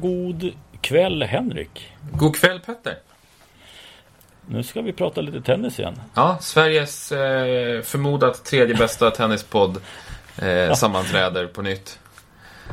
[0.00, 1.92] God kväll Henrik.
[2.12, 2.98] God kväll Petter.
[4.46, 6.00] Nu ska vi prata lite tennis igen.
[6.14, 9.76] Ja, Sveriges eh, förmodat tredje bästa tennispodd
[10.42, 11.98] eh, sammanträder på nytt.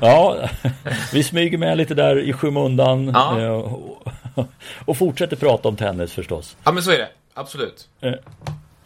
[0.02, 0.50] Ja,
[1.14, 3.42] vi smyger med lite där i skymundan Ja.
[3.42, 4.08] eh, och,
[4.86, 6.58] och fortsätter prata om tennis förstås.
[6.64, 7.10] Ja, men så är det.
[7.34, 7.88] Absolut.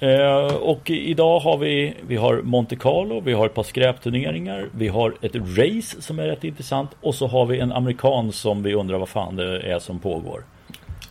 [0.02, 4.88] Eh, och idag har vi, vi har Monte Carlo, vi har ett par skräpturneringar, vi
[4.88, 8.74] har ett race som är rätt intressant och så har vi en amerikan som vi
[8.74, 10.44] undrar vad fan det är som pågår.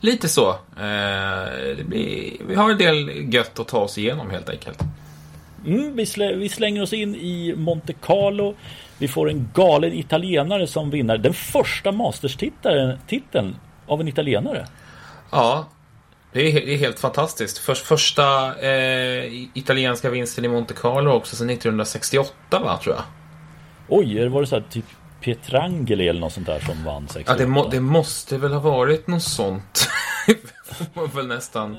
[0.00, 0.48] Lite så.
[0.48, 4.78] Eh, blir, vi har en del gött att ta oss igenom helt enkelt.
[5.66, 8.54] Mm, vi, slä, vi slänger oss in i Monte Carlo.
[8.98, 14.66] Vi får en galen italienare som vinner den första Masters-titeln titeln av en italienare.
[15.30, 15.68] Ja,
[16.32, 17.58] det är, det är helt fantastiskt.
[17.58, 23.04] Först, första eh, italienska vinsten i Monte Carlo också sedan 1968 va, tror jag.
[23.88, 24.84] Oj, var det så här typ
[25.20, 27.32] Pietrangeli eller något sånt där som vann 68?
[27.32, 29.88] Ja, det, må, det måste väl ha varit något sånt.
[30.64, 31.76] får man väl nästan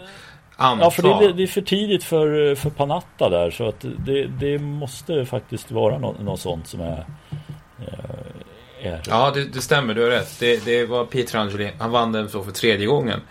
[0.56, 0.86] anta.
[0.86, 4.28] Ja, för det är, det är för tidigt för, för Panatta där så att det,
[4.28, 7.06] det måste faktiskt vara något, något sånt som är...
[7.80, 9.94] eh, är Ja, det, det stämmer.
[9.94, 10.40] Du har rätt.
[10.40, 11.72] Det, det var Pietrangeli.
[11.80, 13.22] Han vann den så för tredje gången.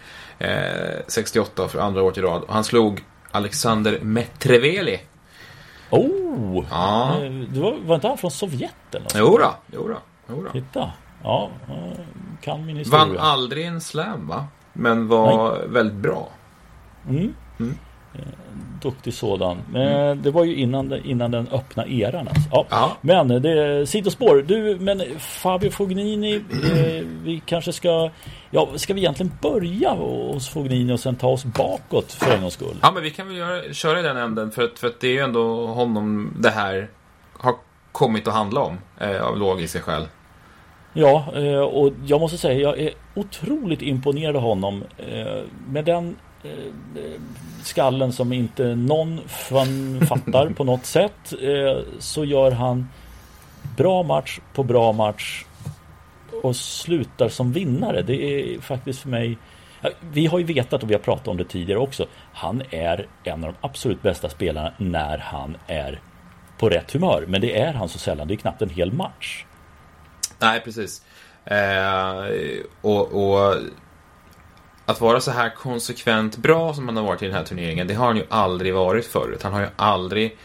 [0.41, 2.43] Eh, 68 för andra året i rad.
[2.43, 5.01] Och han slog Alexander Metreveli.
[5.91, 6.65] Oh!
[6.71, 7.15] Ja.
[7.23, 9.15] Eh, Det var, var inte han från Sovjet eller något?
[9.17, 9.97] Jo då, jo då,
[10.29, 10.51] jo då.
[10.51, 10.93] Titta!
[11.23, 12.01] Ja, eh,
[12.41, 13.05] kan min historia.
[13.05, 14.47] Vann aldrig en slam va?
[14.73, 16.29] Men var väldigt bra.
[17.09, 17.35] Mm.
[17.59, 17.67] Eh,
[18.83, 19.57] Duktig sådan.
[19.73, 22.29] Men det var ju innan, den- innan den öppna eran.
[22.29, 22.49] Alltså.
[22.53, 22.67] Ja.
[22.71, 22.97] Ja.
[23.01, 24.45] Men det är sidospår.
[24.47, 26.35] Du, men Fabio Fognini.
[26.37, 28.11] Eh, vi kanske ska...
[28.51, 32.55] Ja, ska vi egentligen börja hos Fognini och sen ta oss bakåt för en gångs
[32.55, 32.77] skull?
[32.83, 34.51] Ja, men vi kan väl göra, köra i den änden.
[34.51, 36.89] För att, för att det är ju ändå honom det här
[37.39, 37.55] har
[37.93, 38.79] kommit att handla om.
[39.01, 40.03] Eh, av logiska skäl.
[40.93, 44.85] Ja, eh, och jag måste säga jag är otroligt imponerad av honom.
[44.99, 46.15] eh, Med den eh,
[47.63, 49.21] skallen som inte någon
[50.09, 51.33] fattar på något sätt.
[51.43, 52.89] eh, Så gör han
[53.77, 55.45] bra match på bra match
[56.43, 58.03] och slutar som vinnare.
[58.03, 59.39] Det är faktiskt för mig
[60.13, 62.07] Vi har ju vetat och vi har pratat om det tidigare också.
[62.33, 66.01] Han är en av de absolut bästa spelarna när han är
[66.59, 67.25] på rätt humör.
[67.29, 68.29] Men det är han så sällan.
[68.29, 69.45] Det är knappt en hel match.
[70.39, 71.03] Nej, precis.
[71.45, 72.25] Eh,
[72.81, 73.55] och, och
[74.91, 77.95] att vara så här konsekvent bra som han har varit i den här turneringen, det
[77.95, 79.43] har han ju aldrig varit förut.
[79.43, 80.37] Han har ju aldrig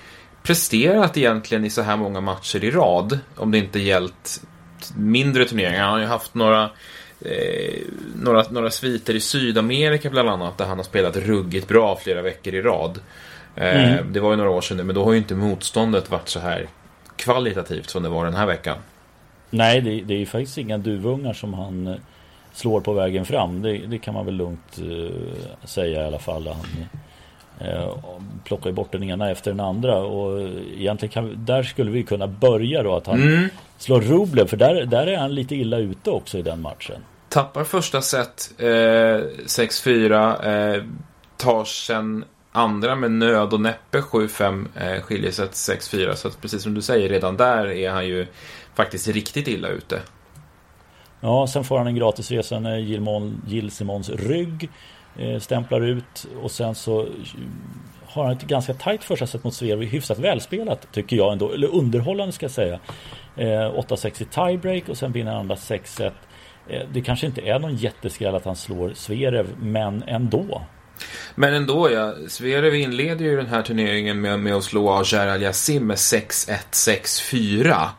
[0.44, 4.42] presterat egentligen i så här många matcher i rad, om det inte gällt
[4.96, 5.84] mindre turneringar.
[5.84, 6.70] Han har ju haft några
[7.22, 7.82] eh,
[8.16, 12.54] några, några sviter i Sydamerika bland annat, där han har spelat ruggigt bra flera veckor
[12.54, 13.00] i rad.
[13.56, 16.30] Eh, Det var ju några år sedan nu, men då har ju inte motståndet varit
[16.30, 16.68] så här
[17.16, 18.78] kvalitativt som det var den här veckan.
[19.50, 21.96] Nej, det, det är ju faktiskt inga duvungar som han eh,
[22.56, 23.62] slår på vägen fram.
[23.62, 26.48] Det, det kan man väl lugnt eh, säga i alla fall.
[26.48, 26.66] Han
[27.70, 27.90] eh,
[28.44, 29.98] plockar ju bort den ena efter den andra.
[29.98, 30.42] Och
[30.78, 33.50] egentligen kan, där skulle vi kunna börja då att han Mm.
[33.78, 34.48] slår Rublev.
[34.48, 37.02] För där, där är han lite illa ute också i den matchen.
[37.30, 40.76] Tappar första set eh, 6-4.
[40.76, 40.84] Eh,
[41.38, 44.66] tar sen andra med nöd och näppe 7-5.
[44.76, 46.14] Eh, skiljer set 6-4.
[46.14, 48.28] Så att precis som du säger, redan där är han ju
[48.76, 50.00] faktiskt riktigt illa ute.
[51.26, 52.78] Ja, sen får han en gratisresa när
[53.48, 54.70] Gil Simons rygg
[55.18, 57.08] eh, stämplar ut och sen så eh,
[58.06, 61.76] har han ett ganska tajt första set mot Zverev, hyfsat välspelat tycker jag ändå, eller
[61.76, 62.80] underhållande ska jag säga.
[63.36, 66.12] Eh, 8-6 i tiebreak och sen vinner han andra 6-1.
[66.94, 70.62] Det kanske inte är någon jätteskräll att han slår Zverev, men ändå.
[71.36, 72.14] Men ändå, ja.
[72.28, 77.90] Zverev inleder ju den här turneringen med, med att slå Gerald Al-Yassim med 6-1, 6-4.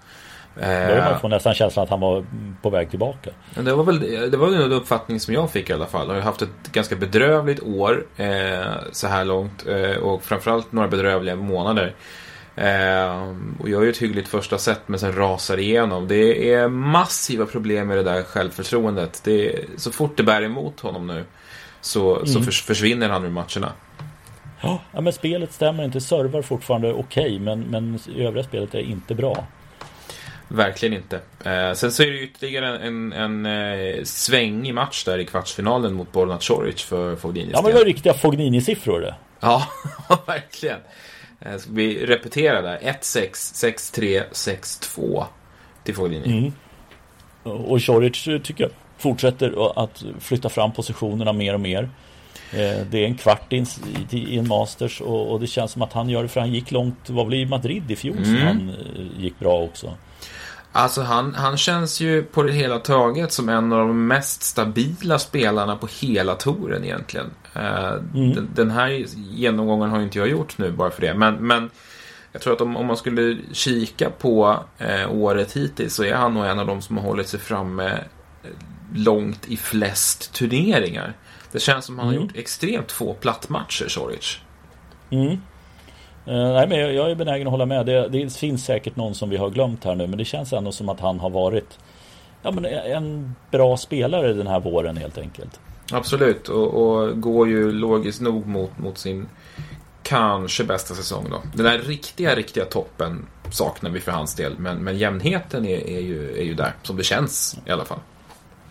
[0.60, 2.24] Börjar man Eh, nästan känslan att han var
[2.62, 3.30] på väg tillbaka.
[3.54, 6.08] Det var väl det var den uppfattning som jag fick i alla fall.
[6.08, 10.88] Jag har haft ett ganska bedrövligt år eh, så här långt eh, och framförallt några
[10.88, 11.94] bedrövliga månader.
[12.56, 16.08] Eh, och jag är ju ett hyggligt första set men sen rasar igenom.
[16.08, 19.20] Det är massiva problem med det där självförtroendet.
[19.24, 21.24] Det är, så fort det bär emot honom nu
[21.80, 23.72] så, så förs, försvinner han ur matcherna.
[24.60, 26.00] Ja, men spelet stämmer inte.
[26.00, 29.46] Servar fortfarande okej, men, men övriga spelet är inte bra.
[30.48, 31.20] Verkligen inte.
[31.44, 35.94] Eh, sen så är det ytterligare en, en, en eh, svängig match där i kvartsfinalen
[35.94, 39.14] mot Borna Coric för Fogdinis Ja, men det var riktiga Fognini-siffror det.
[39.40, 39.66] Ja,
[40.26, 40.78] verkligen.
[41.40, 42.78] Eh, Ska vi repetera där?
[42.78, 45.24] 1-6, 6-3, 6-2
[45.84, 46.52] till Fognini.
[47.42, 51.82] Och Choric eh, tycker jag fortsätter att flytta fram positionerna mer och mer.
[52.52, 53.66] Eh, Det är en kvart in
[54.10, 56.70] i- en Masters och och det känns som att han gör det för han gick
[56.70, 59.92] långt, det var väl i Madrid i fjol som han eh, gick bra också.
[60.72, 65.18] Alltså han, han känns ju på det hela taget som en av de mest stabila
[65.18, 67.30] spelarna på hela touren egentligen.
[67.56, 68.34] Uh, mm.
[68.34, 71.14] den, den, här genomgången har inte jag gjort nu bara för det.
[71.14, 71.70] Men, men
[72.36, 76.34] jag tror att om, om man skulle kika på eh, året hittills så är han
[76.34, 77.90] nog en av de som har hållit sig framme
[78.42, 78.50] eh,
[78.94, 81.14] långt i flest turneringar.
[81.52, 82.18] Det känns som han mm.
[82.18, 84.38] har gjort extremt få plattmatcher, Soric.
[85.10, 85.36] Mm.
[86.28, 87.86] Uh, nej, men jag, jag, är benägen att hålla med.
[87.86, 90.72] Det, det, finns säkert någon som vi har glömt här nu, men det känns ändå
[90.72, 91.78] som att han har varit
[92.42, 95.60] ja, men en bra spelare den här våren helt enkelt.
[95.92, 99.28] Absolut, och, och går ju logiskt nog mot, mot sin
[100.02, 101.42] kanske bästa säsong då.
[101.54, 104.58] Den där riktiga, riktiga toppen saknar vi för hans del.
[104.58, 107.98] Men, men jämnheten är, är, ju, är ju där, som det känns i alla fall.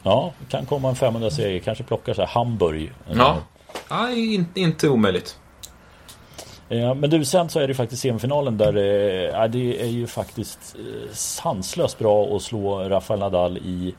[0.04, 1.60] Ja, kan komma en 500 seger.
[1.60, 2.94] Kanske plockar så här Hamburg.
[3.14, 3.38] Ja,
[3.90, 5.38] ja inte, inte omöjligt.
[6.68, 10.76] Ja, men du, sen så är det faktiskt semifinalen där eh, det är ju faktiskt
[10.80, 13.96] eh, sanslöst bra att slå Rafael Nadal i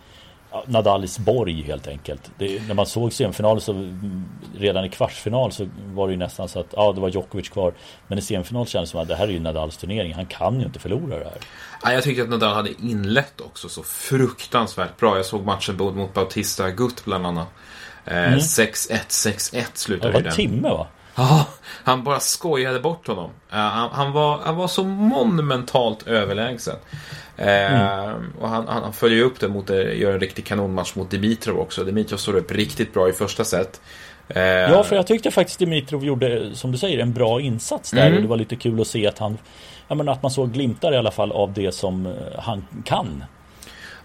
[0.67, 2.31] Nadalis borg helt enkelt.
[2.39, 4.25] Det, när man såg semifinalen så mm,
[4.59, 7.75] redan i kvartsfinal så var det ju nästan så att ja, det var Djokovic kvar.
[8.09, 10.15] Men i semifinal kändes det som att det här är ju Nadals turnering.
[10.15, 11.39] Han kan ju inte förlora det här.
[11.83, 15.17] Ja, jag tyckte att Nadal hade inlett också så fruktansvärt bra.
[15.17, 17.49] Jag såg matchen mot Bautista Gutt bland annat.
[18.05, 18.39] Eh, mm.
[18.39, 18.73] 6-1,
[19.09, 20.23] 6-1 slutade den.
[20.23, 20.87] Det var en timme va?
[21.17, 21.47] Ja,
[21.85, 23.31] han bara skojade bort honom.
[23.53, 26.77] Uh, han, han, var, han var så monumentalt överlägsen.
[27.39, 28.33] Mm.
[28.41, 31.85] och han, han, följer upp det mot, gör en riktig kanonmatch mot Dimitrov också.
[31.85, 33.81] Dimitrov står upp riktigt bra i första set.
[34.37, 38.07] Uh, ja, för jag tyckte faktiskt Dimitrov gjorde, som du säger, en bra insats där.
[38.07, 38.17] Mm.
[38.17, 39.39] Och det var lite kul att se att han,
[39.89, 43.25] jag menar, att man såg glimtar i alla fall av det som eh, han kan.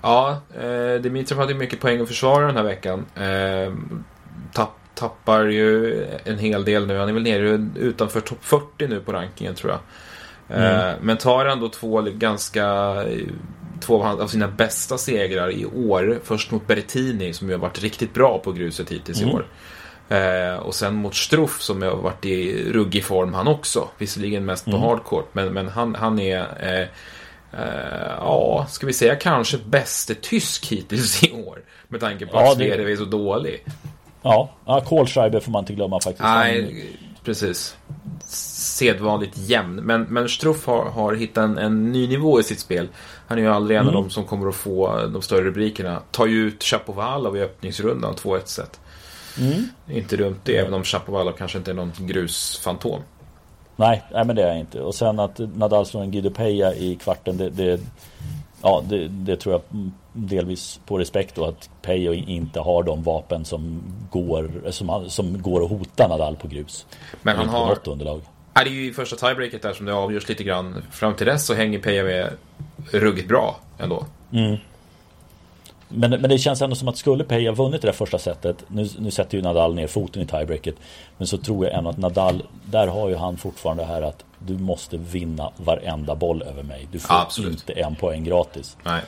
[0.02, 3.06] Ja, eh, Dimitrov hade mycket poäng att försvara den här veckan.
[3.16, 3.74] Eh,
[4.54, 6.98] tapp, tappar ju en hel del nu.
[6.98, 9.80] Han är väl nere utanför topp 40 nu på rankingen tror jag.
[10.58, 10.90] Mm.
[10.90, 12.96] Eh, men tar ändå två ganska
[13.82, 16.20] två av sina bästa segrar i år.
[16.24, 19.30] Först mot Berrettini som ju har varit riktigt bra på gruset hittills mm.
[19.30, 19.46] i år.
[20.10, 23.90] Eh, och sen mot Struff som har varit i ruggig form han också.
[23.98, 24.82] Visserligen mest på mm.
[24.82, 26.88] hardcourt men, men han, han är eh,
[27.62, 31.62] eh, ja, ska vi säga kanske bäste tysk hittills i år.
[31.88, 32.92] Med tanke på ja, att Zverev det...
[32.92, 33.66] är så dålig.
[34.22, 36.24] Ja, ja Kohlschreiber får man inte glömma faktiskt.
[36.24, 36.86] Nej,
[37.24, 37.78] precis
[38.32, 39.76] sedvanligt jämn.
[39.76, 42.88] Men, men Struff har, har hittat en, en, ny nivå i sitt spel.
[43.28, 43.88] Han är ju aldrig mm.
[43.88, 44.10] en av mm.
[44.10, 46.02] de som kommer att få de större rubrikerna.
[46.12, 48.80] Tar ju ut Chapovalov i öppningsrundan 2-1 set.
[49.40, 49.64] Mm.
[49.90, 53.02] Inte dumt det, även om Chapovalov kanske inte är någon grusfantom.
[53.76, 54.82] Nej, nej, men det är jag inte.
[54.82, 57.80] Och sen att Nadal slår en Guido Peja i kvarten, det, det,
[58.62, 63.46] ja, det, det, tror jag delvis på respekt då att Peja inte har de vapen
[63.46, 66.86] som går, som, som går att hota Nadal på grus.
[67.22, 67.68] Men han har...
[67.68, 68.22] Något underlag.
[68.54, 70.84] Ja, det är ju i första tiebreaket där som det avgörs lite grann.
[70.92, 72.34] Fram till dess så hänger Peja med
[72.92, 74.06] ruggigt bra ändå.
[74.32, 74.58] Mm.
[75.94, 78.90] Men, men det känns ändå som att skulle Peja vunnit det där första setet Nu,
[79.00, 80.76] nu sätter ju Nadal ner foten i tiebreaket
[81.18, 84.26] Men så tror jag ändå att Nadal Där har ju han fortfarande det här att
[84.40, 87.52] Du måste vinna varenda boll över mig Du får Absolut.
[87.52, 89.02] inte en poäng gratis Nej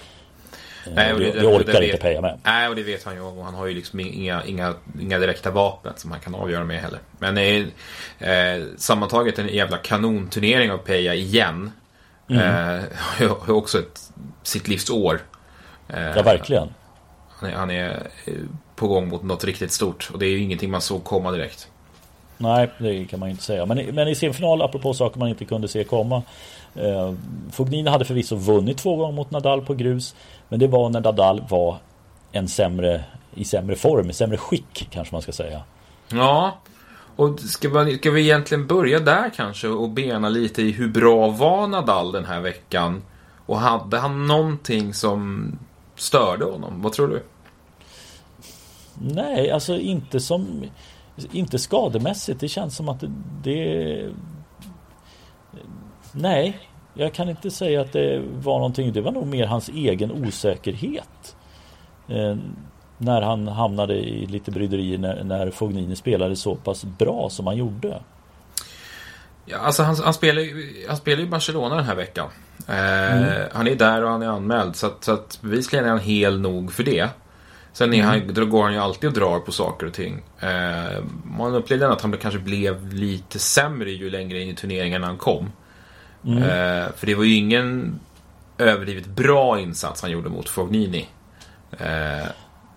[0.91, 2.39] Nej, och det, det, det orkar det inte Peja med.
[2.43, 5.51] Nej, och det vet han ju och han har ju liksom inga, inga, inga direkta
[5.51, 6.99] vapen som han kan avgöra med heller.
[7.19, 11.71] Men eh, eh, sammantaget en jävla kanonturnering av Peja igen.
[12.29, 12.77] Mm.
[12.77, 12.83] Eh,
[13.39, 14.01] har också ett,
[14.43, 15.21] sitt livs år
[15.87, 16.73] ja, verkligen.
[17.29, 18.33] Han är, han är eh,
[18.75, 21.67] på gång mot något riktigt stort och det är ju ingenting man såg komma direkt.
[22.37, 23.65] Nej, det kan man inte säga.
[23.65, 26.23] Men, men i semifinal, apropå saker man inte kunde se komma.
[26.75, 27.13] Eh,
[27.51, 30.15] Fognini hade förvisso vunnit två gånger mot Nadal på grus.
[30.49, 31.77] Men det var när Nadal var
[32.31, 33.03] en sämre,
[33.35, 35.61] i sämre form, i sämre skick kanske man ska säga.
[36.09, 36.57] Ja,
[37.15, 41.29] och ska, man, ska vi egentligen börja där kanske och bena lite i hur bra
[41.29, 43.01] var Nadal den här veckan?
[43.45, 45.51] Och hade han någonting som
[45.95, 46.81] störde honom?
[46.81, 47.23] Vad tror du?
[48.93, 50.63] Nej, alltså inte som
[51.31, 52.39] Inte skademässigt.
[52.39, 53.11] Det känns som att det,
[53.43, 54.09] det
[56.13, 56.59] Nej,
[56.93, 58.93] jag kan inte säga att det var någonting.
[58.93, 61.35] Det var nog mer hans egen osäkerhet.
[62.07, 62.35] Eh,
[62.97, 67.57] när han hamnade i lite bryderier när, när Fognini spelade så pass bra som han
[67.57, 68.01] gjorde.
[69.45, 70.43] Ja, alltså han, han, spelar,
[70.87, 72.29] han spelar ju Barcelona den här veckan.
[72.67, 73.49] Eh, mm.
[73.53, 74.75] Han är där och han är anmäld.
[74.75, 77.09] Så att, så att bevisligen är han hel nog för det.
[77.73, 78.09] Sen är mm.
[78.09, 80.23] han, då går han ju alltid och drar på saker och ting.
[80.39, 85.17] Eh, man upplevde att han kanske blev lite sämre ju längre in i turneringen han
[85.17, 85.51] kom.
[86.25, 86.37] Mm.
[86.37, 87.99] Eh, för det var ju ingen
[88.57, 91.07] överdrivet bra insats han gjorde mot Fognini.
[91.71, 92.27] Eh,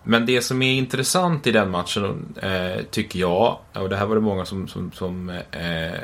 [0.08, 4.14] men det som är intressant i den matchen, eh, tycker jag, och det här var
[4.14, 6.00] det många som, som, som eh,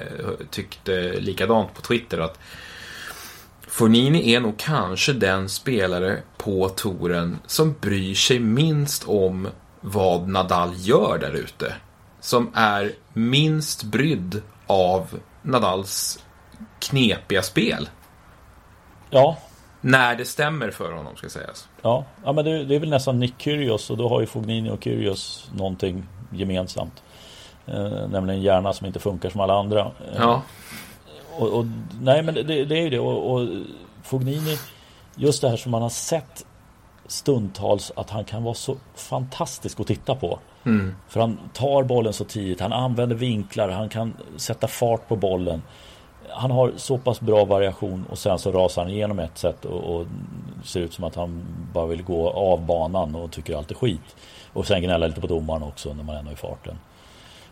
[0.51, 2.39] tyckte likadant på Twitter, att
[3.61, 9.49] Fornini är nog kanske den spelare på touren som bryr sig minst om
[9.81, 11.75] vad Nadal gör där ute.
[12.21, 16.19] Som är minst brydd av Nadals
[16.79, 17.89] knepiga spel.
[19.11, 19.37] Ja.
[19.81, 21.69] När det stämmer för honom, ska sägas.
[21.83, 24.71] Ja, ja men det, det är väl nästan Nick Kyrgios och då har ju Fognini
[24.71, 27.03] och Kyrgios någonting gemensamt.
[27.67, 29.81] Eh, nämligen hjärna som inte funkar som alla andra.
[29.81, 30.43] Eh, ja.
[31.39, 31.65] Och, och,
[32.01, 33.49] nej men det, det är ju det och, och
[34.03, 34.59] Fognini
[35.15, 36.47] Just det här som man har sett
[37.07, 40.39] Stundtals att han kan vara så fantastisk att titta på.
[40.65, 40.95] Mm.
[41.09, 45.63] För han tar bollen så tidigt, han använder vinklar, han kan sätta fart på bollen.
[46.35, 49.97] Han har så pass bra variation och sen så rasar han igenom ett sätt och,
[49.97, 50.07] och
[50.65, 54.17] ser ut som att han bara vill gå av banan och tycker allt är skit.
[54.53, 56.79] Och sen gnälla lite på domaren också när man ändå är i farten.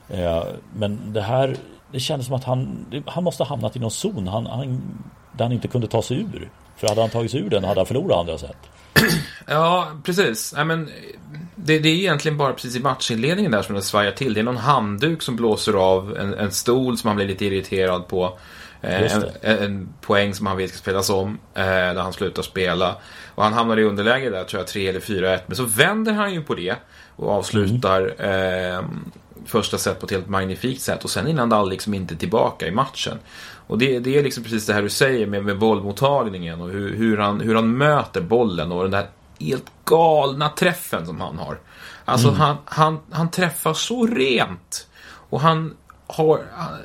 [0.09, 1.57] Eh, men det här
[1.93, 4.83] det kändes som att han, han måste ha hamnat i någon zon han, han,
[5.33, 6.51] där han inte kunde ta sig ur.
[6.77, 8.59] För hade han tagit sig ur den hade han förlorat andra sätt.
[9.47, 10.55] Ja, precis.
[10.59, 10.89] I mean,
[11.55, 14.35] det, det, är egentligen bara precis i matchinledningen där som det svajar till.
[14.35, 18.09] Det är någon handduk som blåser av en, en stol som han blir lite irriterad
[18.09, 18.39] på.
[18.83, 22.97] Eh, en, en, poäng som han vet ska spelas om, eh, där han slutar spela.
[23.35, 25.41] Och han hamnar i underläge där, tror jag, 3 eller 4-1.
[25.47, 26.75] Men så vänder han ju på det
[27.17, 28.73] och avslutar mm.
[28.73, 28.85] eh,
[29.47, 32.71] första set på ett helt magnifikt sätt och sen är Nadal liksom inte tillbaka i
[32.71, 33.19] matchen.
[33.67, 36.97] Och det, det är liksom precis det här du säger med, med bollmottagningen och hur,
[36.97, 39.07] hur, han, hur han möter bollen och den där
[39.41, 41.59] helt galna träffen som han har.
[42.05, 42.41] Alltså mm.
[42.41, 44.87] han, han, han träffar så rent.
[45.31, 45.77] Och han
[46.13, 46.45] har,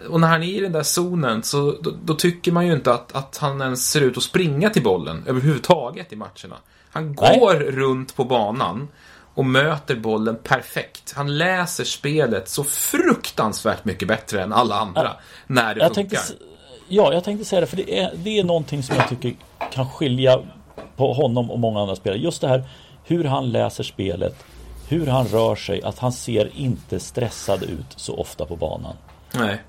[0.10, 2.94] och när han är i den där zonen så då, då, tycker man ju inte
[2.94, 6.56] att, att han ens ser ut att springa till bollen överhuvudtaget i matcherna.
[6.92, 7.72] Han går Nej.
[7.72, 8.88] runt på banan
[9.34, 11.14] och möter bollen perfekt.
[11.16, 16.18] Han läser spelet så fruktansvärt mycket bättre än alla andra ja, när det jag funkar.
[16.18, 16.46] Tänkte,
[16.88, 19.36] ja, jag tänkte säga det, för det är, det är någonting som jag tycker
[19.72, 20.40] kan skilja
[20.96, 22.20] på honom och många andra spelare.
[22.20, 22.64] Just det här
[23.06, 24.36] hur han läser spelet,
[24.88, 28.96] hur han rör sig, att han ser inte stressad ut så ofta på banan.
[29.38, 29.62] Nej.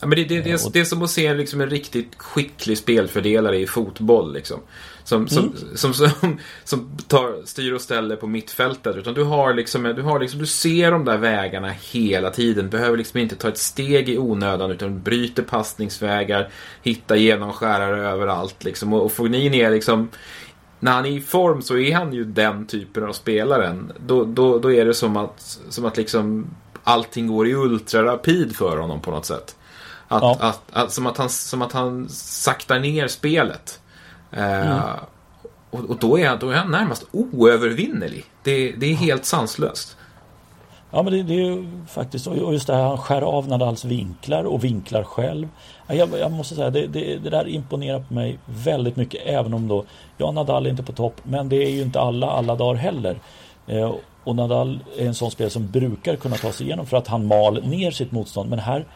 [0.00, 3.58] Ja, men det, det, det, det är som att se liksom en riktigt skicklig spelfördelare
[3.58, 4.32] i fotboll.
[4.32, 4.60] Liksom.
[5.04, 5.76] Som, som, mm.
[5.76, 8.96] som, som, som, tar, styr och ställer på mittfältet.
[8.96, 12.70] Utan du har liksom, du har liksom, du ser de där vägarna hela tiden.
[12.70, 16.48] Behöver liksom inte ta ett steg i onödan utan bryter passningsvägar,
[16.82, 18.64] hittar genomskärare överallt.
[18.64, 18.92] Liksom.
[18.92, 20.08] Och, och Fognini är liksom
[20.80, 23.92] när han är i form så är han ju den typen av spelaren.
[24.06, 26.46] Då, då, då är det som att, som att liksom
[26.84, 29.56] allting går i ultrarapid för honom på något sätt.
[30.08, 30.36] Att, ja.
[30.40, 33.80] att, att, som, att han, som att han saktar ner spelet.
[34.30, 34.82] Eh, mm.
[35.70, 38.24] och, och, då, är han, då är han närmast oövervinnerlig.
[38.42, 39.96] Det, det är helt sanslöst.
[40.90, 43.84] Ja men det, det är ju faktiskt och just det här han skär av Nadals
[43.84, 45.48] vinklar och vinklar själv.
[45.86, 49.68] Jag, jag måste säga det, det, det, där imponerar på mig väldigt mycket även om
[49.68, 49.84] då
[50.16, 53.18] Ja Nadal är inte på topp men det är ju inte alla alla dagar heller.
[53.66, 57.06] Eh, och Nadal är en sån spelare som brukar kunna ta sig igenom för att
[57.06, 58.86] han mal ner sitt motstånd men här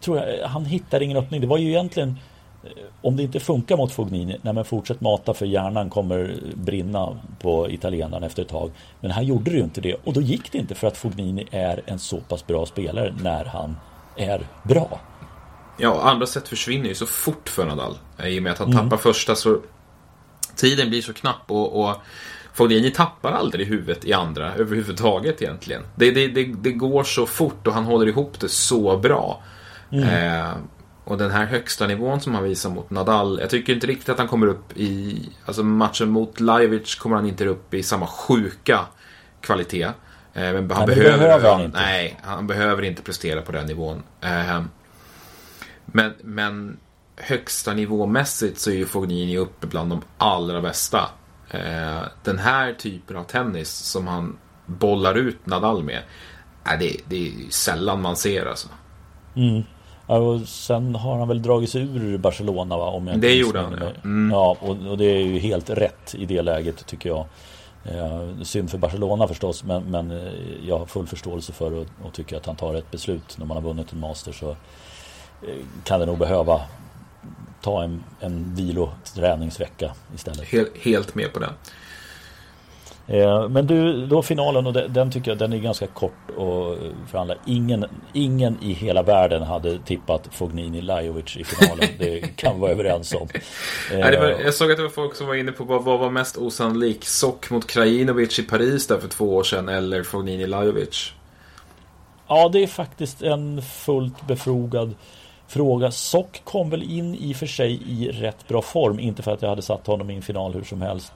[0.00, 1.40] tror jag han hittar ingen öppning.
[1.40, 2.18] Det var ju egentligen
[2.64, 2.70] eh,
[3.02, 7.70] om det inte funkar mot Fognini, nej men fortsätt mata för hjärnan kommer brinna på
[7.70, 8.70] italienaren efter ett tag.
[9.00, 11.46] Men han gjorde det ju inte det och då gick det inte för att Fognini
[11.50, 13.76] är en så pass bra spelare när han
[14.16, 15.00] är bra.
[15.78, 17.94] Ja, andra sätt försvinner ju så fort för Nadal.
[18.24, 18.82] I och med att han mm.
[18.82, 19.58] tappar första så
[20.56, 21.96] tiden blir så knapp och, och
[22.54, 25.82] Fognini tappar aldrig huvudet i andra överhuvudtaget egentligen.
[25.94, 29.42] Det, det, det, det går så fort och han håller ihop det så bra.
[29.90, 30.08] Mm.
[30.08, 30.52] Eh,
[31.04, 33.38] och den här högsta nivån som han visar mot Nadal.
[33.40, 35.18] Jag tycker inte riktigt att han kommer upp i...
[35.46, 38.80] Alltså matchen mot Lajovic kommer han inte upp i samma sjuka
[39.40, 39.84] kvalitet.
[39.84, 39.92] Eh,
[40.34, 41.80] men han nej, behöver, behöver han, inte.
[41.80, 44.02] Nej, han behöver inte prestera på den nivån.
[44.20, 44.62] Eh,
[45.86, 46.76] men, men
[47.16, 51.08] högsta nivåmässigt så är ju Fognini uppe bland de allra bästa.
[51.52, 56.02] Eh, den här typen av tennis som han bollar ut Nadal med.
[56.66, 58.68] Eh, det, det är sällan man ser alltså.
[59.34, 59.62] Mm.
[60.06, 62.86] Och sen har han väl dragit sig ur Barcelona va?
[62.86, 63.86] Om jag det gjorde han ja.
[64.04, 64.30] Mm.
[64.30, 67.26] Ja, och, och, det är ju helt rätt i det läget tycker jag.
[67.84, 70.32] Eh, synd för Barcelona förstås men, men eh,
[70.66, 73.56] jag har full förståelse för och, och tycker att han tar ett beslut när man
[73.56, 76.60] har vunnit en master så eh, kan det nog behöva
[77.62, 80.48] ta en, en viloträningsvecka istället.
[80.48, 81.50] Helt, helt med på det.
[83.06, 86.76] Eh, men du, då finalen och den, tycker jag den är ganska kort och
[87.10, 87.34] för alla.
[87.46, 91.88] Ingen, ingen i hela världen hade tippat Fognini Lajovic i finalen.
[91.98, 93.28] det kan vi vara överens om.
[93.92, 96.10] Nej, var, jag såg att det var folk som var inne på vad, vad var
[96.10, 97.04] mest osannolik.
[97.04, 101.12] Sock mot Krajinovic i Paris där för två år sedan eller Fognini Lajovic.
[102.28, 104.94] Ja, det är faktiskt en fullt befogad
[105.52, 105.90] fråga.
[105.90, 109.00] Sock kom väl in i och för sig i rätt bra form.
[109.00, 111.12] Inte för att jag hade satt honom i en final hur som helst.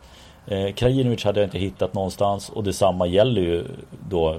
[0.47, 3.65] Eh, Krajinovic hade jag inte hittat någonstans och detsamma gäller ju
[4.09, 4.39] då eh,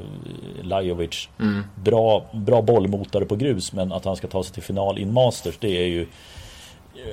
[0.61, 1.29] Lajovic.
[1.39, 1.63] Mm.
[1.75, 5.13] Bra, bra bollmotare på grus men att han ska ta sig till final i en
[5.13, 6.07] Masters det är ju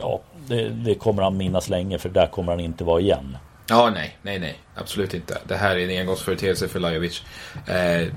[0.01, 3.37] Ja, det, det, kommer han minnas länge för där kommer han inte vara igen.
[3.69, 5.39] Ja, nej, nej, nej, absolut inte.
[5.49, 7.23] Det här är en engångsföreteelse för Lajovic.
[7.67, 8.09] Eh,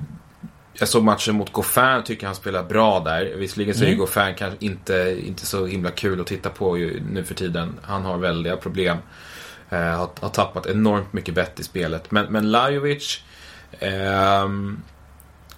[0.80, 3.34] jag såg matchen mot Goffin, tycker han spelar bra där.
[3.36, 4.00] Visserligen så är mm.
[4.00, 6.76] Goffin kanske inte, inte så himla kul att titta på
[7.12, 7.80] nu för tiden.
[7.84, 8.98] Han har väldiga problem.
[9.70, 12.12] Eh, har, har, tappat enormt mycket bett i spelet.
[12.12, 13.22] Men, men Lajovic
[13.80, 14.50] eh,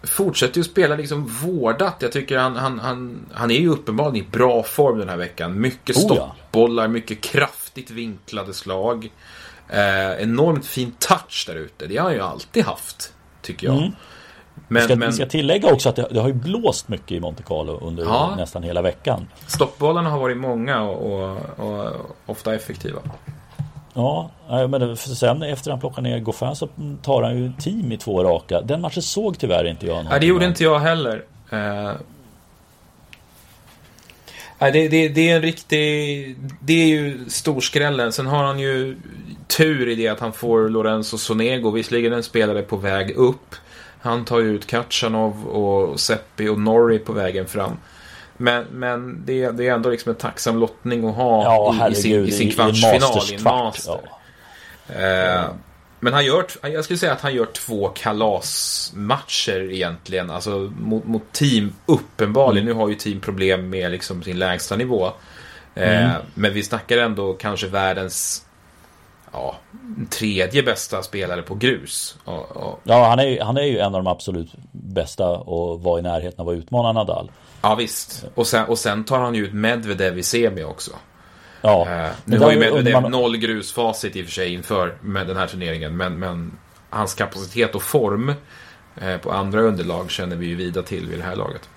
[0.04, 1.96] fortsätter ju spela liksom vårdat.
[2.00, 5.62] Jag tycker han, han, han, han är ju uppenbarligen i bra form den här veckan.
[5.62, 9.12] Mycket oh, stoppbollar, mycket kraftigt vinklade slag.
[9.70, 11.88] Eh, enormt fin touch där ute.
[11.88, 13.78] Det har han ju alltid haft, tycker jag.
[13.78, 13.92] Mm.
[14.72, 15.08] Men, ska, men...
[15.08, 18.04] Vi ska tillägga också att det, det, har ju blåst mycket i Monte Carlo under
[18.04, 18.34] ja.
[18.38, 19.28] nästan hela veckan.
[19.48, 21.92] Stoppbollarna har varit många och, och, och
[22.26, 23.00] ofta effektiva.
[23.94, 24.32] Ja,
[24.70, 26.70] men sen efter han plockar ner Goffin så
[27.02, 28.62] tar han ju team i två raka.
[28.62, 30.06] Den matchen såg tyvärr inte jag.
[30.06, 31.24] Nej, det gjorde inte jag heller.
[31.54, 31.92] Uh...
[34.62, 36.36] Nej, det, det, det, är en riktig...
[36.62, 38.12] Det är ju storskrällen.
[38.12, 38.98] Sen har han ju
[39.48, 41.72] tur i det att han får Lorenzo Sonego.
[41.72, 43.56] Visserligen en spelare på väg upp.
[44.02, 47.78] Han tar ju ut Katjanov och Seppi och Norrie på vägen fram.
[48.38, 51.96] Men, men det, det är ändå liksom en tacksam lottning att ha ja, i, i,
[51.96, 54.00] sin, i sin kvartsfinal i en master.
[54.88, 54.96] Ja.
[54.96, 55.46] Eh,
[56.00, 60.30] men han gör, jag skulle säga att han gör två kalasmatcher egentligen.
[60.30, 62.68] Alltså mot, mot team, uppenbarligen.
[62.68, 62.78] Mm.
[62.78, 65.12] Nu har ju team problem med liksom sin lägsta nivå.
[65.76, 66.22] Eh, mm.
[66.34, 68.46] Men vi snackar ändå kanske världens
[69.32, 69.56] ja,
[70.10, 72.18] tredje bästa spelare på grus.
[72.26, 72.80] Och, och...
[72.84, 76.42] Ja, han är, han är ju en av de absolut bästa och var i närheten
[76.42, 77.32] av att utmana Nadal.
[77.62, 78.26] Ja visst.
[78.36, 80.92] Och sen, och sen tar han ju ut Medvedev i semi också.
[81.62, 81.88] Ja.
[81.90, 83.12] Eh, nu har ju Medvedev man...
[83.12, 85.98] noll grusfacit i och för sig inför med den här turneringen.
[85.98, 86.58] Men, men
[86.90, 88.34] hans kapacitet och form
[89.02, 91.70] eh, på andra underlag känner vi ju vida till vid det här laget.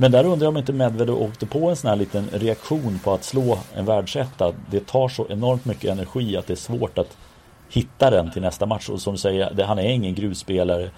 [0.00, 3.12] Men där undrar jag om inte Medvedev åkte på en sån här liten reaktion på
[3.12, 4.52] att slå en världsetta.
[4.70, 7.16] Det tar så enormt mycket energi att det är svårt att
[7.68, 8.88] hitta den till nästa match.
[8.88, 10.90] Och som du säger, han är ingen grusspelare.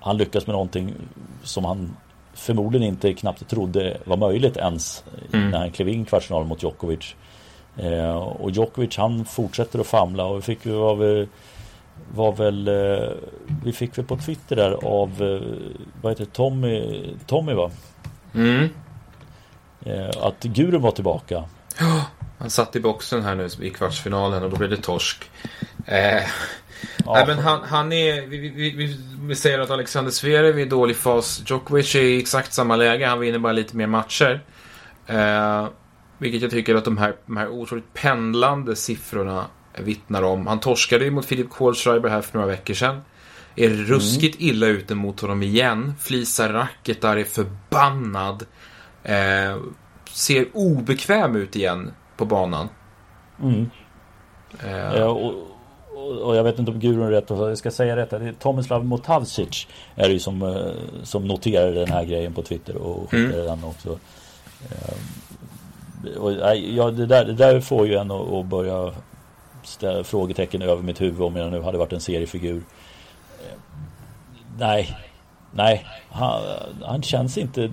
[0.00, 0.94] Han lyckas med någonting
[1.42, 1.96] som han
[2.34, 5.50] förmodligen inte knappt trodde var möjligt ens mm.
[5.50, 7.14] när han klev in kvartsfinal mot Djokovic.
[7.76, 11.26] Eh, och Djokovic han fortsätter att famla och vi fick ju av
[12.14, 13.08] var väl eh,
[13.64, 15.40] Vi fick väl på Twitter där av eh,
[16.02, 16.24] Vad heter?
[16.24, 17.70] Tommy Tommy va?
[18.34, 18.68] Mm.
[19.80, 21.44] Eh, att Gurun var tillbaka.
[21.80, 22.06] Ja,
[22.38, 25.30] han satt i boxen här nu i kvartsfinalen och då blev det torsk.
[25.86, 26.22] Eh,
[27.04, 27.14] Ja.
[27.14, 30.64] Nej, men han, han är, vi, vi, vi, vi, säger att Alexander Zverev är i
[30.64, 31.42] dålig fas.
[31.46, 33.06] Djokovic är i exakt samma läge.
[33.06, 34.40] Han vinner bara lite mer matcher.
[35.06, 35.66] Eh,
[36.18, 39.44] vilket jag tycker att de här, de här otroligt pendlande siffrorna
[39.78, 40.46] vittnar om.
[40.46, 43.00] Han torskade ju mot Filip Kohlschreiber här för några veckor sedan.
[43.58, 45.94] Är ruskigt illa ute mot honom igen.
[46.00, 48.46] Flisar racketar, är förbannad.
[49.02, 49.56] Eh,
[50.10, 52.68] ser obekväm ut igen på banan.
[53.42, 53.70] Mm.
[54.64, 54.98] Eh.
[54.98, 55.34] Ja, och,
[56.22, 58.10] och jag vet inte om Gurun är rätt, jag ska säga rätt.
[58.10, 62.42] Det är Tomislav Motavcic är det ju som, eh, som noterar den här grejen på
[62.42, 63.46] Twitter och skickar mm.
[63.46, 63.98] den också.
[64.70, 64.94] Eh,
[66.16, 68.92] och, ja, det, där, det där får ju en att börja
[69.62, 72.62] ställa frågetecken över mitt huvud om jag nu hade varit en seriefigur.
[74.58, 74.96] Nej,
[75.52, 76.42] nej, han,
[76.82, 77.72] han känns inte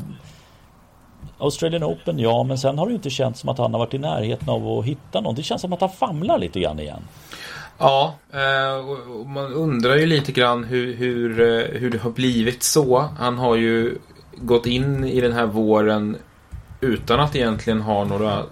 [1.37, 3.97] Australian Open, ja, men sen har det inte känts som att han har varit i
[3.97, 5.35] närheten av att hitta någon.
[5.35, 7.01] Det känns som att han famlar lite grann igen.
[7.77, 12.63] Ja, eh, och man undrar ju lite grann hur, hur, eh, hur det har blivit
[12.63, 13.09] så.
[13.19, 13.97] Han har ju
[14.37, 16.17] gått in i den här våren
[16.81, 18.43] utan att egentligen ha några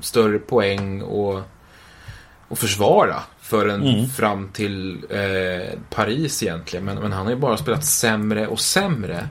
[0.00, 1.40] större poäng och,
[2.48, 4.08] och försvara förrän mm.
[4.08, 6.84] fram till eh, Paris egentligen.
[6.84, 9.28] Men, men, han har ju bara spelat sämre och sämre.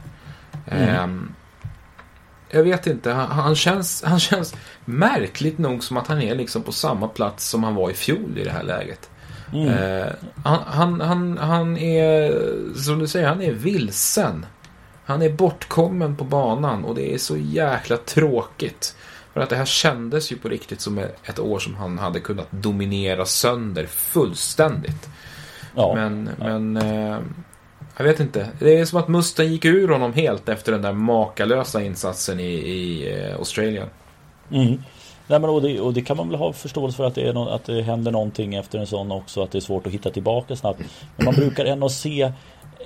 [0.67, 0.89] Mm.
[0.89, 6.35] Eh, jag vet inte, han, han, känns, han känns märkligt nog som att han är
[6.35, 9.09] liksom på samma plats som han var i fjol i det här läget.
[9.53, 9.67] Mm.
[9.67, 10.07] Eh,
[10.43, 12.33] han, han, han, han är,
[12.75, 14.45] som du säger, han är vilsen.
[15.05, 18.95] Han är bortkommen på banan och det är så jäkla tråkigt.
[19.35, 22.47] För att det här kändes ju på riktigt som ett år som han hade kunnat
[22.51, 25.09] dominera sönder fullständigt.
[25.75, 25.95] Ja.
[25.95, 27.19] Men, men eh,
[27.97, 28.49] jag vet inte.
[28.59, 32.53] Det är som att musten gick ur honom helt efter den där makalösa insatsen i,
[32.53, 33.87] i eh, Australien.
[34.51, 34.67] Mm.
[35.27, 37.33] Nej, men och, det, och det kan man väl ha förståelse för att det, är
[37.33, 39.43] no, att det händer någonting efter en sån också.
[39.43, 40.79] Att det är svårt att hitta tillbaka snabbt.
[41.15, 42.31] Men man brukar ändå se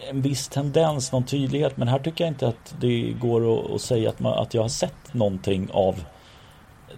[0.10, 1.78] en viss tendens, någon tydlighet.
[1.78, 4.62] Men här tycker jag inte att det går att, att säga att, man, att jag
[4.62, 6.04] har sett någonting av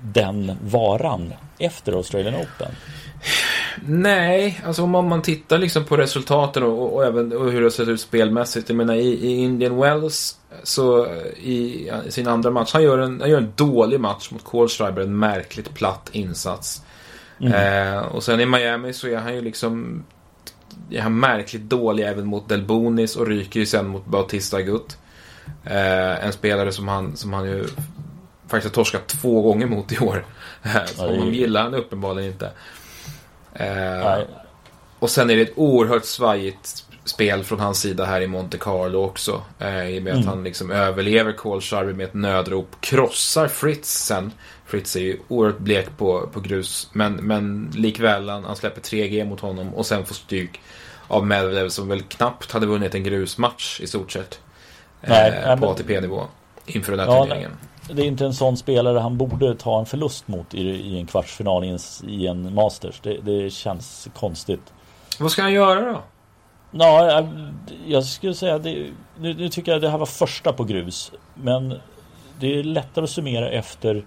[0.02, 2.72] den varan efter Australian Open.
[3.86, 7.88] Nej, alltså om man tittar liksom på resultaten och, och även och hur det sett
[7.88, 8.70] ut spelmässigt.
[8.70, 13.22] Jag menar i, i Indian Wells så i, i, sin andra match, han gör, en,
[13.22, 16.82] han gör en dålig match mot Kohlschreiber, en märkligt platt insats.
[17.40, 17.54] Mm.
[17.54, 20.04] Eh, och sen i Miami så är han ju liksom
[20.92, 24.98] är han märkligt dålig även mot Delbonis och ryker ju sen mot Bautista Agut.
[25.64, 27.66] Eh, en spelare som han, som han ju
[28.52, 30.26] faktiskt har torskat två gånger mot i år.
[30.86, 32.52] så honom gillar han uppenbarligen inte.
[33.54, 34.20] Eh,
[35.00, 39.04] och sen är det ett oerhört svajigt spel från hans sida här i Monte Carlo
[39.04, 39.42] också.
[39.60, 40.20] Eh, I och med mm.
[40.20, 42.76] att han liksom överlever Kohlschreiber med ett nödrop.
[42.80, 44.32] Krossar Fritz sen.
[44.66, 46.90] Fritz är ju oerhört blek på, på grus.
[46.94, 50.62] Men, men likväl, han, han släpper 3G mot honom och sen får stryk
[51.08, 54.40] av Medvedev som väl knappt hade vunnit en grusmatch i stort sett.
[55.02, 56.24] Nej, eh, på ATP-nivå.
[56.66, 57.52] Inför den här ja, turneringen.
[57.94, 61.08] Det är inte en sån spelare han borde ta en förlust mot i, i en
[61.08, 63.00] kvartsfinal i en, i en Masters.
[63.04, 64.74] Det, det känns konstigt.
[65.20, 66.02] Vad ska han göra då?
[66.72, 67.28] Ja,
[67.88, 68.88] jag skulle säga det,
[69.20, 71.12] nu, nu, tycker jag det här var första på grus.
[71.34, 71.80] Men
[72.40, 74.06] det är lättare att summera efter,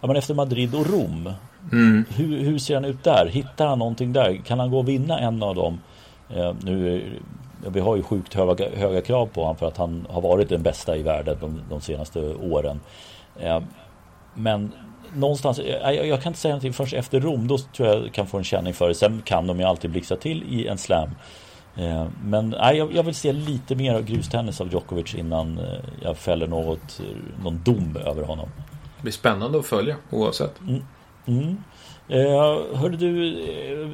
[0.00, 1.32] ja, men efter Madrid och Rom.
[1.72, 2.04] Mm.
[2.08, 3.26] Hur, hur, ser han ut där?
[3.26, 4.36] Hittar han någonting där?
[4.36, 5.80] Kan han gå och vinna en av dem?
[6.28, 7.02] Eh, nu,
[7.68, 10.62] vi har ju sjukt höga, höga krav på honom för att han har varit den
[10.62, 12.80] bästa i världen de, de senaste åren.
[13.40, 13.60] Eh,
[14.34, 14.72] men
[15.14, 17.48] någonstans, jag, jag, kan inte säga någonting förrän efter Rom.
[17.48, 18.94] Då tror jag kan få en känning för det.
[18.94, 21.10] Sen kan de ju alltid blixtra till i en slam.
[21.76, 25.64] Eh, men nej, jag, vill se lite mer grustennis av Djokovic innan eh,
[26.02, 27.00] jag fäller något,
[27.42, 28.48] någon dom över honom.
[28.96, 30.60] Det blir spännande att följa oavsett.
[30.60, 30.82] Mm.
[31.26, 31.56] Mm.
[32.08, 33.26] Eh, hörde du,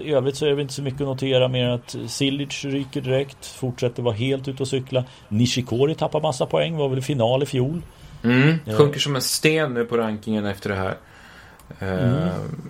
[0.03, 3.47] i övrigt så är det inte så mycket att notera mer att Silic ryker direkt,
[3.47, 5.05] fortsätter vara helt ute och cykla.
[5.29, 7.83] Nishikori tappar massa poäng, var väl final i fjol.
[8.25, 10.97] Mm, sjunker som en sten nu på rankingen efter det här.
[11.79, 12.29] Mm.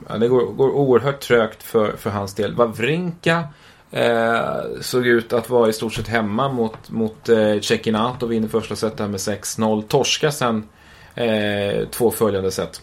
[0.09, 2.55] Ja, det går, går oerhört trögt för, för hans del.
[2.55, 3.45] Wawrinka
[3.91, 8.77] eh, såg ut att vara i stort sett hemma mot, mot eh, och vinner första
[8.77, 9.83] setet med 6-0.
[9.83, 10.69] Torska sen
[11.15, 12.83] eh, två följande set.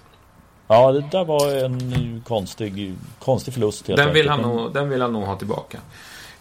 [0.67, 3.85] Ja, det där var en konstig, konstig förlust.
[3.85, 5.79] Den vill, han nog, den vill han nog ha tillbaka.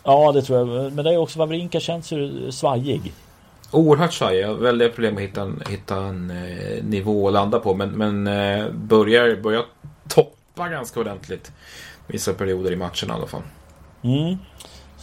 [0.05, 0.93] Ja, det tror jag.
[0.93, 3.13] Men det är också Wawrinka känns ju svajig.
[3.71, 4.43] Oerhört svajig.
[4.43, 7.75] Jag har väldigt problem att hitta en, hitta en eh, nivå att landa på.
[7.75, 9.65] Men, men eh, börjar, börjar
[10.09, 11.53] toppa ganska ordentligt.
[12.07, 13.43] Vissa perioder i matchen i alla fall.
[14.03, 14.37] Mm.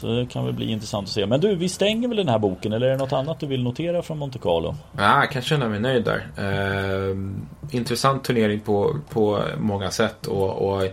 [0.02, 1.26] Så det kan väl bli intressant att se.
[1.26, 3.64] Men du, vi stänger väl den här boken eller är det något annat du vill
[3.64, 4.76] notera från Monte Carlo?
[4.98, 6.28] Ja, jag kan känna mig nöjd där.
[6.38, 7.18] Eh,
[7.78, 10.84] intressant turnering på, på många sätt och, och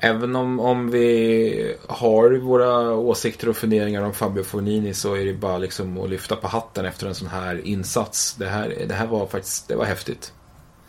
[0.00, 5.34] Även om, om vi har våra åsikter och funderingar om Fabio Fognini så är det
[5.34, 8.34] bara liksom att lyfta på hatten efter en sån här insats.
[8.34, 10.32] Det här, det här var faktiskt det var häftigt.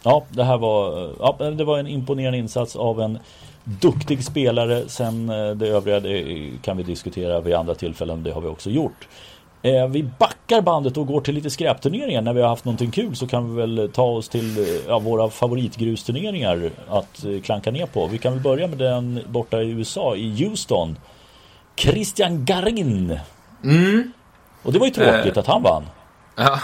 [0.03, 3.19] Ja, det här var, ja, det var en imponerande insats av en
[3.63, 4.89] duktig spelare.
[4.89, 8.23] Sen eh, det övriga det kan vi diskutera vid andra tillfällen.
[8.23, 9.07] Det har vi också gjort.
[9.61, 12.21] Eh, vi backar bandet och går till lite skräpturneringar.
[12.21, 14.99] När vi har haft någonting kul så kan vi väl ta oss till eh, ja,
[14.99, 18.07] våra favoritgrusturneringar att klanka ner på.
[18.07, 20.97] Vi kan väl börja med den borta i USA, i Houston.
[21.75, 23.19] Christian Garin.
[23.63, 24.11] Mm.
[24.63, 25.85] Och det var ju tråkigt äh, att han vann.
[26.35, 26.59] Ja,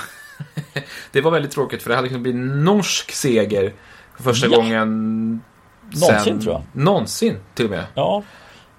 [1.12, 3.74] det var väldigt tråkigt för det hade kunnat bli norsk seger
[4.16, 4.58] för första ja.
[4.58, 5.42] gången
[5.92, 6.84] Någonsin sen, tror jag.
[6.84, 7.84] Någonsin till och med.
[7.94, 8.24] Ja.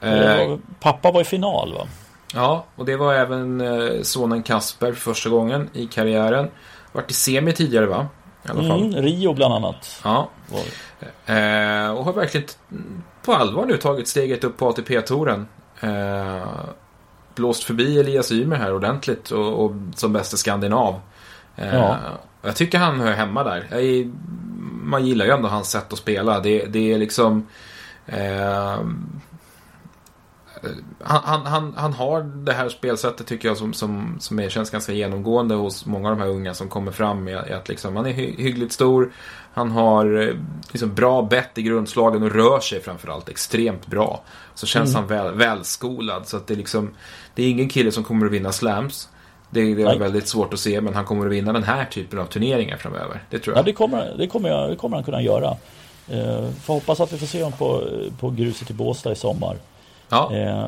[0.01, 1.87] Eh, pappa var i final va?
[2.35, 6.51] Ja, och det var även eh, sonen Kasper för första gången i karriären.
[6.93, 8.07] Vart i semi tidigare va?
[8.45, 8.83] I alla fall.
[8.83, 10.01] Mm, Rio bland annat.
[10.05, 10.29] Ja.
[11.27, 12.47] Eh, och har verkligen
[13.25, 15.47] på allvar nu tagit steget upp på ATP-touren.
[15.81, 16.49] Eh,
[17.35, 21.01] blåst förbi Elias Ymer här ordentligt och, och som bästa skandinav.
[21.57, 21.99] Eh, ja.
[22.43, 23.67] Jag tycker han hör hemma där.
[23.71, 24.13] Jag är
[24.87, 26.41] man gillar ju ändå hans sätt att spela.
[26.41, 27.47] Det, det är liksom...
[28.07, 28.81] Eh,
[31.03, 34.93] han, han, han har det här spelsättet tycker jag som, som, som är, känns ganska
[34.93, 37.25] genomgående hos många av de här unga som kommer fram.
[37.25, 39.13] Med, att liksom, han är hy, hyggligt stor.
[39.55, 40.35] Han har eh,
[40.71, 44.23] liksom bra bett i grundslagen och rör sig framförallt extremt bra.
[44.55, 45.01] Så känns mm.
[45.01, 46.29] han väl, välskolad.
[46.29, 46.91] Så att det, är liksom,
[47.35, 49.09] det är ingen kille som kommer att vinna slams.
[49.51, 52.19] Det, det är väldigt svårt att se men han kommer att vinna den här typen
[52.19, 53.23] av turneringar framöver.
[53.31, 53.61] Det tror jag.
[53.61, 55.57] Ja, det kommer, det kommer, jag, det kommer han kunna göra.
[56.09, 57.83] Eh, får hoppas att vi får se honom på,
[58.21, 59.57] på gruset i Båstad i sommar.
[60.09, 60.33] Ja.
[60.35, 60.63] Eh,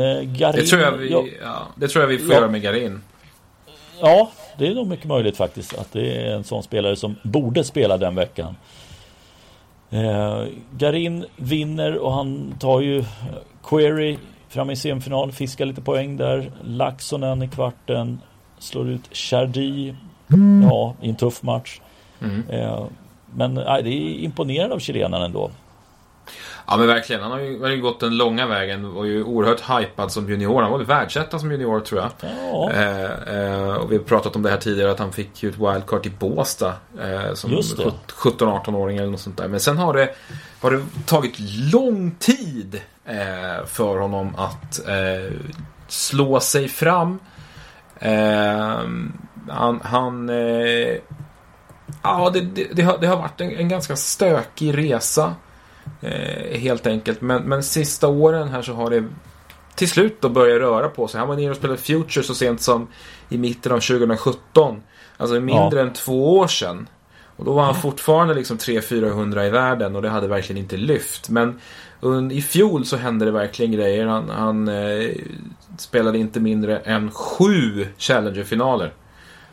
[0.00, 2.50] eh, Garin, det, tror jag vi, ja, ja, det tror jag vi får ja, göra
[2.50, 3.02] med Garin.
[4.00, 7.64] Ja, det är nog mycket möjligt faktiskt att det är en sån spelare som borde
[7.64, 8.56] spela den veckan.
[9.90, 13.04] Eh, Garin vinner och han tar ju
[13.64, 14.16] Query
[14.56, 16.52] fram i semifinal, fiskar lite poäng där.
[16.64, 18.20] Laxonen i kvarten.
[18.58, 19.94] Slår ut Chardy.
[20.70, 21.80] Ja, i en tuff match.
[22.20, 22.50] Mm.
[22.50, 22.84] Eh,
[23.34, 25.50] men nej, det är imponerande av chilenaren ändå.
[26.66, 29.60] Ja men verkligen, han har ju, har ju gått den långa vägen och ju oerhört
[29.60, 30.62] hypad som junior.
[30.62, 32.10] Han var väl världsetta som junior tror jag.
[32.20, 35.48] Ja, Eh, eh, och vi har pratat om det här tidigare att han fick ju
[35.48, 36.74] ett wildcard i Båstad.
[37.00, 37.92] Eh, som Just det.
[38.08, 39.48] 17-18-åring eller något sånt där.
[39.48, 40.14] Men sen har det,
[40.60, 41.34] har det tagit
[41.72, 45.32] lång tid eh, för honom att eh,
[45.88, 47.18] slå sig fram.
[47.98, 48.80] Eh,
[49.48, 49.80] han...
[49.82, 50.28] han
[52.02, 55.34] ja, det, det, det, har, det har varit en, en ganska stökig resa.
[56.00, 57.20] Eh, helt enkelt.
[57.20, 59.04] Men, men sista åren här så har det
[59.74, 61.18] till slut då börjat röra på sig.
[61.18, 62.88] Han var nere och spelade Future så sent som
[63.28, 64.82] i mitten av 2017.
[65.16, 66.88] Alltså mindre än två år sedan.
[67.36, 71.28] Och då var han fortfarande liksom 300-400 i världen och det hade verkligen inte lyft.
[71.28, 71.60] Men
[72.32, 74.06] i fjol så hände det verkligen grejer.
[74.06, 75.10] Han, han eh,
[75.78, 78.92] spelade inte mindre än sju Challenger-finaler.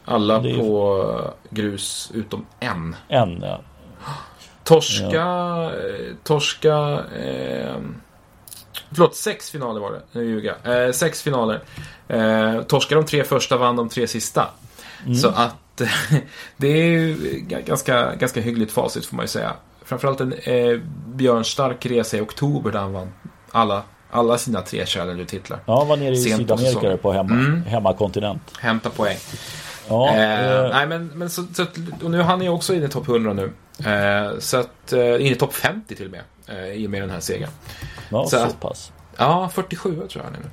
[0.05, 2.95] Alla på grus utom en.
[3.07, 3.61] en ja.
[4.63, 5.21] Torska,
[5.71, 7.75] eh, torska, eh,
[8.91, 10.01] förlåt, sex finaler var det.
[10.11, 10.85] Nu ljuger jag.
[10.85, 11.61] Eh, sex finaler.
[12.07, 14.49] Eh, torska de tre första, vann de tre sista.
[15.21, 15.81] Så att
[16.57, 17.15] det är ju
[17.47, 19.53] ganska, ganska hyggligt facit får man ju säga.
[19.85, 23.13] Framförallt en eh, björnstark resa i oktober där han vann
[23.51, 25.59] alla, alla sina tre Challenger-titlar.
[25.65, 27.63] ja, han var nere i Sent på Sydamerika på hemma, Mm.
[27.63, 28.41] hemmakontinent.
[28.59, 29.17] Hämta poäng.
[29.89, 32.89] Ja, Eh, nej men, men så, så att, och nu han är också inne i
[32.89, 33.51] topp 100 nu.
[33.89, 36.21] Eh, så att, eh, inne i topp 50 till och med.
[36.47, 37.49] Eh, I och med den här segern.
[38.09, 38.91] ja, så så, att- pass.
[39.17, 40.45] Ja, 47 tror jag han är nu.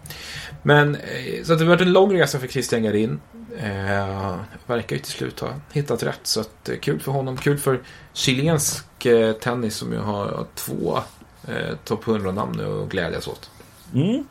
[0.63, 3.21] Men, eh, så att det har varit en lång resa för Christian Garin.
[3.59, 4.35] Eh,
[4.67, 6.21] verkar ju till slut ha hittat rätt.
[6.23, 7.37] Så att, eh, kul för honom.
[7.37, 7.81] Kul för
[8.13, 10.99] chilensk eh, tennis som ju har två
[11.49, 13.51] eh, topp 100-namn nu att glädjas åt.
[13.95, 14.25] Mm,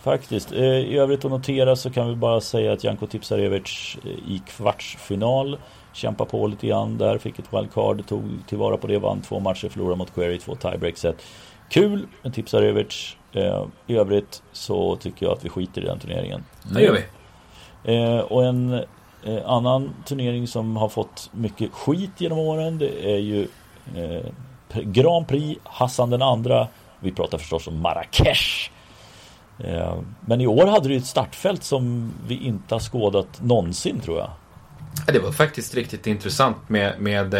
[0.00, 0.52] faktiskt.
[0.52, 4.42] Eh, I övrigt att notera så kan vi bara säga att Janko Tipsarevic eh, i
[4.46, 5.58] kvartsfinal
[5.92, 7.18] kämpar på lite grann där.
[7.18, 10.54] Fick ett wildcard, tog tillvara på det, vann två matcher, förlorade mot Query i två
[10.54, 11.22] tiebreak-set.
[11.70, 13.16] Kul med Tipsarevic.
[13.32, 16.44] Eh, I övrigt så tycker jag att vi skiter i den turneringen.
[16.74, 17.02] Det gör vi.
[18.28, 18.84] Och en
[19.44, 23.48] annan turnering som har fått mycket skit genom åren det är ju
[24.82, 26.68] Grand Prix Hassan den andra.
[27.00, 28.70] Vi pratar förstås om Marrakesh.
[29.64, 34.18] Eh, men i år hade ju ett startfält som vi inte har skådat någonsin tror
[34.18, 34.30] jag.
[35.06, 37.34] Ja, Det var faktiskt riktigt intressant med, med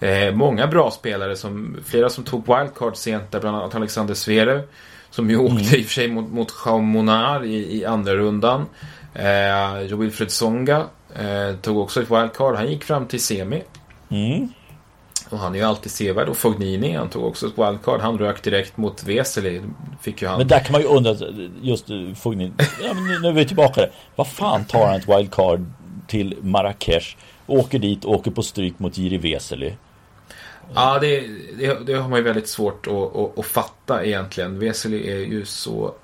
[0.00, 1.36] eh, många bra spelare.
[1.36, 4.62] Som, flera som tog wildcard sent, där bland annat Alexander Zverev.
[5.10, 8.66] Som ju åkte i och för sig mot, mot Jean Monard i, i andra rundan.
[9.14, 12.54] Eh, Jo Wilfred Songa eh, tog också ett wildcard.
[12.54, 13.62] Han gick fram till semi.
[14.10, 14.48] Mm.
[15.30, 16.28] Och han är ju alltid sevärd.
[16.28, 18.00] Och Fognini, han tog också ett wildcard.
[18.00, 19.60] Han rök direkt mot Vesely.
[20.00, 20.38] Fick ju han.
[20.38, 21.16] Men där kan man ju undra
[21.62, 22.54] just eh, Fognin.
[22.58, 23.92] Ja, men nu, nu är vi tillbaka där.
[24.16, 25.64] Vad fan tar han ett wildcard
[26.06, 27.16] till Marrakesh?
[27.46, 29.72] Åker dit, åker på stryk mot Jiri Vesely.
[30.74, 31.20] Ja, det,
[31.58, 34.58] det, det har man ju väldigt svårt att, att, att fatta egentligen.
[34.58, 35.94] Vesely är ju så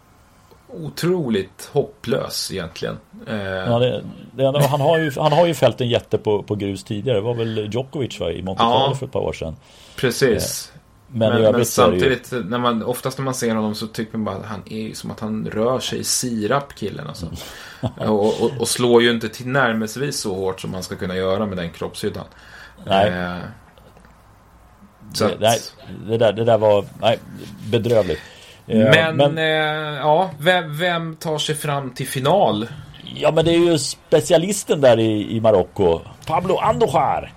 [0.75, 2.99] otroligt hopplös egentligen.
[3.27, 6.55] Eh, Ja, det, det, han, har ju, han har ju fällt en jätte på, på
[6.55, 7.19] grus tidigare.
[7.19, 8.95] Det var väl Djokovic va, i Monte Carlo Ja.
[8.95, 9.57] för ett par år sedan.
[9.97, 10.73] Precis.
[11.09, 11.65] Men, Men, men, är det ju...
[11.65, 14.95] samtidigt, när man, oftast när man ser honom så tycker man bara att han är
[14.95, 17.27] som att han rör sig i sirap, killen alltså.
[17.99, 21.59] och, och, och slår ju inte tillnärmelsevis så hårt som man ska kunna göra med
[21.59, 22.25] den kroppshyddan.
[22.87, 23.09] Nej.
[23.09, 23.39] Eh,
[25.19, 25.59] det, att, nej,
[26.09, 27.19] det, där, det där var nej,
[27.71, 28.21] bedrövligt.
[28.67, 32.67] Men, men, eh, ja, vem, vem tar sig fram till final?
[33.15, 36.01] ja, men det är ju specialisten där i, i Marocko.
[36.27, 37.33] Pablo Andujar.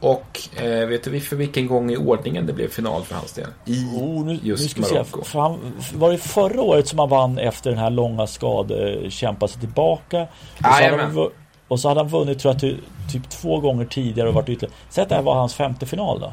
[0.00, 3.46] Och eh, vet du för vilken gång i ordningen det blev final för hans del?
[3.64, 4.80] I Oh, nu, nu just se.
[4.80, 5.24] Marocko.
[5.24, 9.48] För han, var det förra året som han vann efter den här långa skade, kämpa
[9.48, 10.22] sig tillbaka?
[10.58, 11.30] Och så, han,
[11.68, 12.76] och så hade han vunnit tror jag ty,
[13.12, 14.76] typ två gånger tidigare och varit ytterligare.
[14.88, 16.32] Säg att det här var hans femte final då.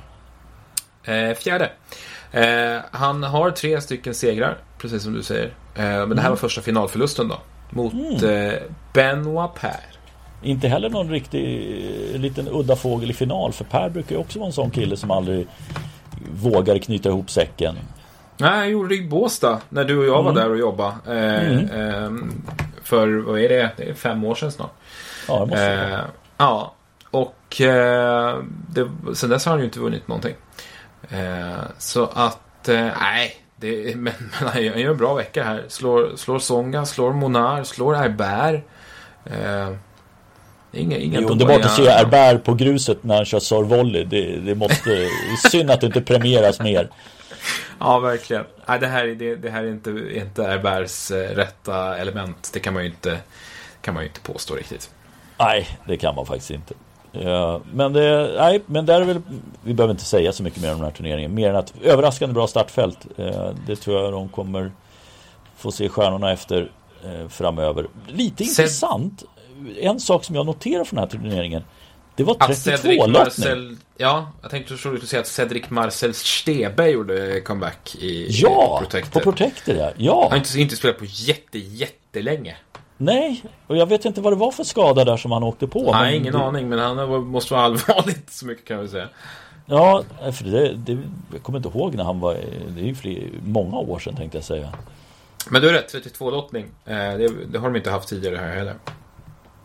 [1.11, 1.71] Eh, fjärde.
[2.33, 5.45] Eh, han har tre stycken segrar, precis som du säger.
[5.75, 7.37] Eh, men det här var första finalförlusten då.
[7.69, 8.53] Mot eh,
[8.93, 9.79] Benoit Per.
[10.41, 11.75] Inte heller någon riktig
[12.13, 13.53] eh, liten udda fågel i final.
[13.53, 15.47] För Per brukar ju också vara en sån kille som aldrig
[16.41, 17.75] vågar knyta ihop säcken.
[18.37, 20.93] Nej, jag gjorde det i Båstad när du och jag var där och jobbade.
[21.07, 22.43] Eh, ehm,
[22.83, 23.71] för, vad är det?
[23.77, 24.73] Det är fem år sedan snart.
[25.27, 25.73] Ja, det måste.
[25.73, 25.99] Eh,
[26.37, 26.73] ja,
[27.11, 27.35] och
[28.67, 30.35] det, sen dess har han ju inte vunnit någonting.
[31.09, 33.35] Eh, så att, eh, nej.
[33.55, 35.63] Det, men, men han gör en bra vecka här.
[35.67, 38.63] Slår, slår Songa, slår Monar, slår Herbert.
[39.25, 39.69] Eh,
[40.71, 44.03] inga, inga Det är underbart att se Herbert på gruset när han kör servolley.
[44.03, 45.07] Det, det måste...
[45.51, 46.89] Synd att det inte premieras mer.
[47.79, 48.45] Ja, verkligen.
[48.65, 52.49] Nej, det, här, det, det här är inte, inte Herbers eh, rätta element.
[52.53, 53.17] Det kan man ju inte,
[53.81, 54.89] kan man ju inte påstå riktigt.
[55.39, 56.73] Nej, det kan man faktiskt inte.
[57.21, 59.21] Ja, men det, nej, men där är väl,
[59.63, 61.33] vi behöver inte säga så mycket mer om den här turneringen.
[61.33, 63.07] Mer än att överraskande bra startfält.
[63.17, 64.71] Eh, det tror jag de kommer
[65.57, 66.71] få se stjärnorna efter
[67.03, 67.87] eh, framöver.
[68.07, 68.63] Lite Sen...
[68.63, 69.23] intressant.
[69.79, 71.63] En sak som jag noterar från den här turneringen.
[72.15, 73.77] Det var 32 lottning.
[73.97, 78.83] Ja, jag tänkte så du säga att Cedric Marcel Stebe gjorde comeback i, ja, i
[78.83, 79.19] Protector.
[79.19, 79.91] på Protector ja.
[79.97, 80.21] ja.
[80.21, 82.55] Han har inte, inte spelat på jätte, jättelänge.
[82.97, 85.91] Nej, och jag vet inte vad det var för skada där som han åkte på.
[85.91, 86.39] Nej, ingen det...
[86.39, 89.09] aning, men han måste vara allvarligt så mycket kan vi säga.
[89.65, 90.03] Ja,
[90.33, 90.97] för det, det,
[91.33, 92.37] jag kommer inte ihåg när han var,
[92.75, 94.69] det är ju fler, många år sedan tänkte jag säga.
[95.49, 96.65] Men du är rätt, 32 lottning.
[96.85, 98.75] Eh, det, det, har de inte haft tidigare här heller.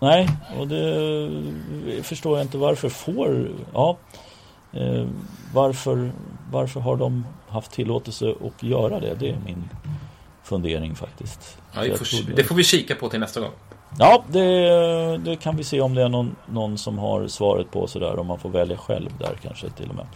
[0.00, 3.98] Nej, och det förstår jag inte varför får, ja.
[4.72, 5.06] Eh,
[5.54, 6.12] varför,
[6.52, 9.14] varför har de haft tillåtelse att göra det?
[9.14, 9.68] Det är min
[10.48, 11.58] fundering faktiskt.
[11.72, 13.52] Ja, det, får, det får vi kika på till nästa gång.
[13.98, 17.86] Ja, det, det, kan vi se om det är någon, någon som har svaret på
[17.86, 18.18] sådär.
[18.18, 20.06] Om man får välja själv där kanske till och med.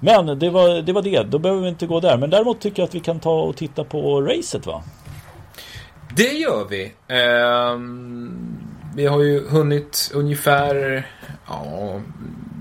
[0.00, 1.22] Men det var, det var det.
[1.22, 2.16] Då behöver vi inte gå där.
[2.16, 4.82] Men däremot tycker jag att vi kan ta och titta på racet va?
[6.16, 6.92] Det gör vi.
[7.74, 8.58] Um,
[8.96, 11.06] vi har ju hunnit ungefär
[11.48, 12.00] ja,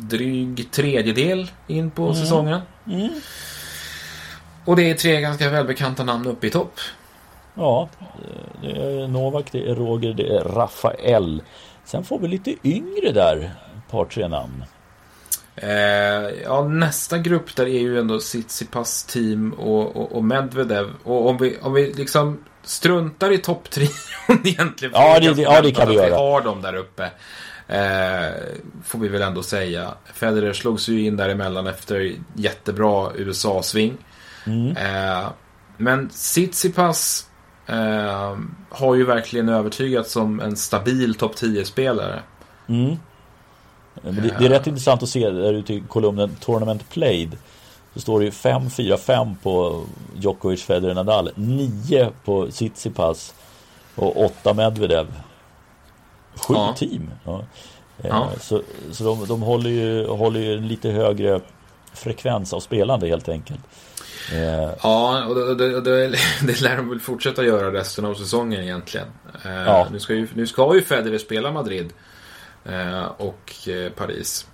[0.09, 2.15] dryg tredjedel in på mm.
[2.15, 2.61] säsongen.
[2.87, 3.09] Mm.
[4.65, 6.73] Och det är tre ganska välbekanta namn uppe i topp.
[7.53, 7.89] Ja,
[8.61, 11.43] det är Novak, det är Roger, det är Rafael.
[11.85, 14.63] Sen får vi lite yngre där, ett par tre namn.
[15.55, 15.69] Eh,
[16.43, 20.89] ja, nästa grupp där är ju ändå Tsitsipas team och, och, och Medvedev.
[21.03, 23.91] Och om vi, om vi liksom struntar i topptrion
[24.43, 24.93] egentligen.
[24.93, 26.05] Ja, det, det, ja, det kan vi göra.
[26.05, 27.03] Vi har dem där uppe.
[27.67, 28.33] Eh,
[28.83, 29.93] får vi väl ändå säga.
[30.13, 33.97] Federer slog sig ju in däremellan efter jättebra USA-sving.
[34.45, 34.77] Mm.
[34.77, 35.29] Eh,
[35.77, 37.27] men Tsitsipas
[37.71, 38.37] eh,
[38.69, 42.19] har ju verkligen övertygat som en stabil topp 10-spelare.
[42.67, 42.95] Mm.
[44.01, 47.37] Det, det, är rätt intressant att se där ute i kolumnen Tournament Played.
[47.93, 51.31] Så står det ju 5-4-5 på Djokovic, Federer, Nadal.
[51.35, 53.33] 9 på Tsitsipas
[53.95, 55.07] och 8 Medvedev.
[56.35, 56.73] Sju ja.
[56.77, 57.11] team.
[57.25, 57.41] Ja.
[58.03, 58.29] Ja.
[58.39, 61.41] Så, så de, de håller, ju, håller ju en lite högre
[61.93, 63.61] frekvens av spelande helt enkelt.
[64.33, 64.69] Eh.
[64.83, 66.07] Ja, och det, det,
[66.47, 69.07] det, lär de väl fortsätta göra resten av säsongen egentligen.
[69.45, 69.87] Eh, ja.
[69.91, 71.93] Nu, ska ju, nu ska ju Federer spela Madrid
[72.65, 73.51] eh, och
[73.95, 74.47] Paris.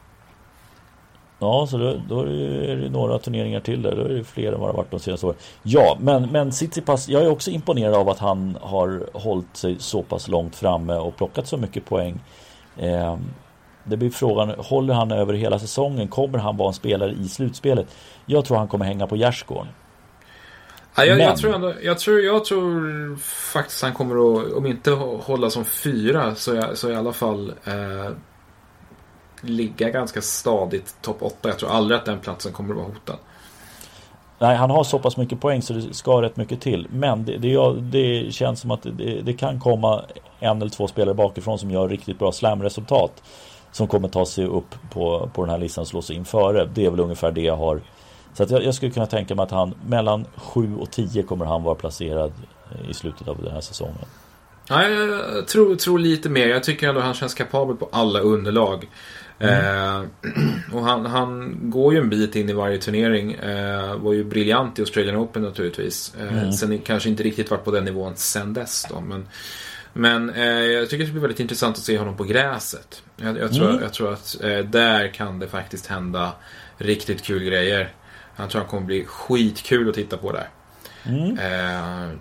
[1.40, 3.96] Ja, så då, då, är det några turneringar till där.
[3.96, 5.38] Då är det fler än vad det har varit de senaste åren.
[5.64, 10.04] Ja, men, men Tsitsipas, jag är också imponerad av att han har hållit sig så
[10.04, 12.20] pass långt framme och plockat så mycket poäng.
[13.88, 16.08] Det blir frågan, håller han över hela säsongen?
[16.08, 17.88] Kommer han vara en spelare i slutspelet?
[18.26, 19.68] Jag tror han kommer hänga på gärdsgården.
[20.96, 23.16] Ja, jag, jag, tror ändå, jag, tror, jag tror
[23.54, 27.54] faktiskt han kommer att, om inte hålla som fyra, så, jag, så i alla fall
[27.66, 28.12] eh,
[29.42, 31.50] ligga ganska stadigt topp 8.
[31.50, 33.18] Jag tror aldrig att den platsen kommer att vara hotad.
[34.40, 36.88] Nej, han har så pass mycket poäng så det ska rätt mycket till.
[36.90, 40.04] Men det, det, det känns som att det, det, kan komma
[40.40, 43.24] en eller två spelare bakifrån som gör riktigt bra slamresultat.
[43.78, 46.70] Som kommer ta sig upp på, på den här listan och slå sig in före.
[46.74, 47.82] Det är väl ungefär det jag har.
[48.34, 51.46] Så att jag, jag skulle kunna tänka mig att han mellan 7 och 10 kommer
[51.46, 52.32] han vara placerad
[52.90, 54.06] i slutet av den här säsongen.
[54.70, 56.48] Ja, jag tror, tror lite mer.
[56.48, 58.90] Jag tycker ändå att han känns kapabel på alla underlag.
[59.40, 59.66] Mm.
[59.66, 60.06] Eh,
[60.74, 63.34] och han, han går ju en bit in i varje turnering.
[63.34, 66.16] Eh, var ju briljant i Australian Open naturligtvis.
[66.20, 66.52] Eh, mm.
[66.52, 69.02] Sen kanske inte riktigt varit på den nivån sen dess då.
[69.02, 69.28] Men,
[69.94, 73.04] men eh, jag tycker det blir väldigt intressant att se honom på gräset.
[73.16, 73.82] Jag, jag tror, mm.
[73.82, 76.34] jag tror att eh, där kan det faktiskt hända
[76.78, 77.94] riktigt kul grejer.
[78.36, 80.50] Jag tror han kommer bli skitkul att titta på där.
[81.04, 81.38] Mm.
[81.40, 82.18] Eh,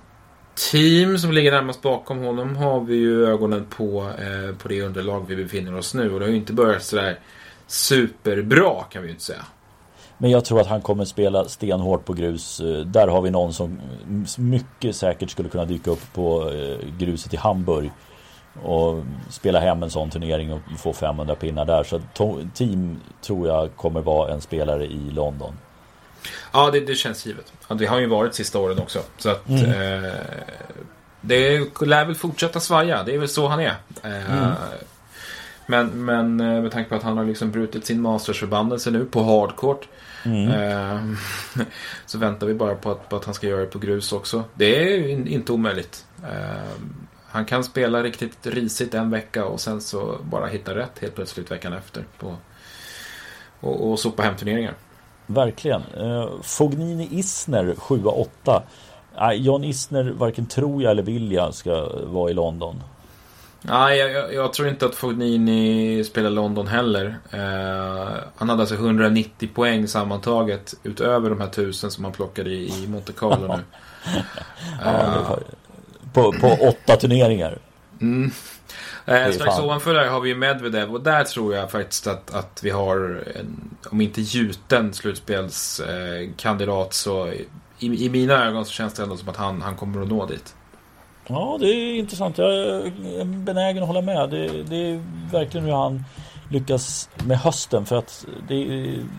[0.71, 5.25] team som ligger närmast bakom honom har vi ju ögonen på, eh, på det underlag
[5.29, 6.13] vi befinner oss nu.
[6.13, 7.21] Och det har ju inte börjat sådär
[7.67, 9.45] superbra kan vi ju inte säga.
[10.19, 12.61] Men jag tror att han kommer spela stenhårt på grus.
[12.61, 13.81] Eh, där har vi någon som
[14.39, 17.91] mycket säkert skulle kunna dyka upp på eh, gruset i Hamburg.
[18.63, 21.85] Och spela hem en sån turnering och få 500 pinnar där.
[21.85, 22.01] Så
[22.55, 25.53] team tror jag kommer vara en spelare i London.
[26.53, 27.53] Ja, det, det känns givet.
[27.69, 29.01] Ja, det har ju varit sista åren också.
[29.19, 29.65] Så att mm.
[29.65, 30.11] eh,
[31.21, 33.03] det lär väl fortsätta svaja.
[33.03, 33.75] Det är väl så han är.
[34.03, 34.53] Eh, mm.
[35.67, 39.23] Men, men eh, med tanke på att han har liksom brutit sin mastersförbannelse nu på
[39.23, 39.89] hardcourt.
[40.25, 40.49] Mm.
[40.49, 41.17] Eh,
[42.07, 44.45] så väntar vi bara på att, på att han ska göra det på grus också.
[44.55, 46.07] Det är in, inte omöjligt.
[46.23, 46.81] Eh,
[47.27, 51.51] han kan spela riktigt risigt en vecka och sen så bara hitta rätt helt plötsligt
[51.51, 52.05] veckan efter.
[52.19, 52.37] På,
[53.61, 54.75] och, och sopa hem turneringar.
[55.27, 55.83] Verkligen.
[55.97, 58.63] Eh, Fognini Isner 7-8.
[59.17, 62.83] Nej, John Isner varken tror jag eller vill jag ska vara i London.
[63.63, 67.19] Nej, jag, jag, jag, tror inte att Fognini spelar London heller.
[67.31, 72.85] Eh, han hade alltså 190 poäng sammantaget utöver de här tusen som han plockade i,
[72.85, 73.63] i Monte Carlo nu.
[74.85, 75.39] ja,
[76.13, 77.59] på, på åtta turneringar.
[78.01, 78.31] Mm.
[79.07, 82.71] Eh, strax ovanför där har vi Medvedev och där tror jag faktiskt att, att vi
[82.71, 87.29] har, en, om inte gjuten slutspelskandidat eh, så
[87.79, 90.27] i, i mina ögon så känns det ändå som att han, han kommer att nå
[90.27, 90.55] dit.
[91.27, 92.39] Ja, det är intressant.
[92.39, 94.31] Jag är benägen att hålla med.
[94.31, 95.03] Det, det är
[95.33, 96.05] verkligen hur han
[96.51, 98.55] lyckas med hösten för att det,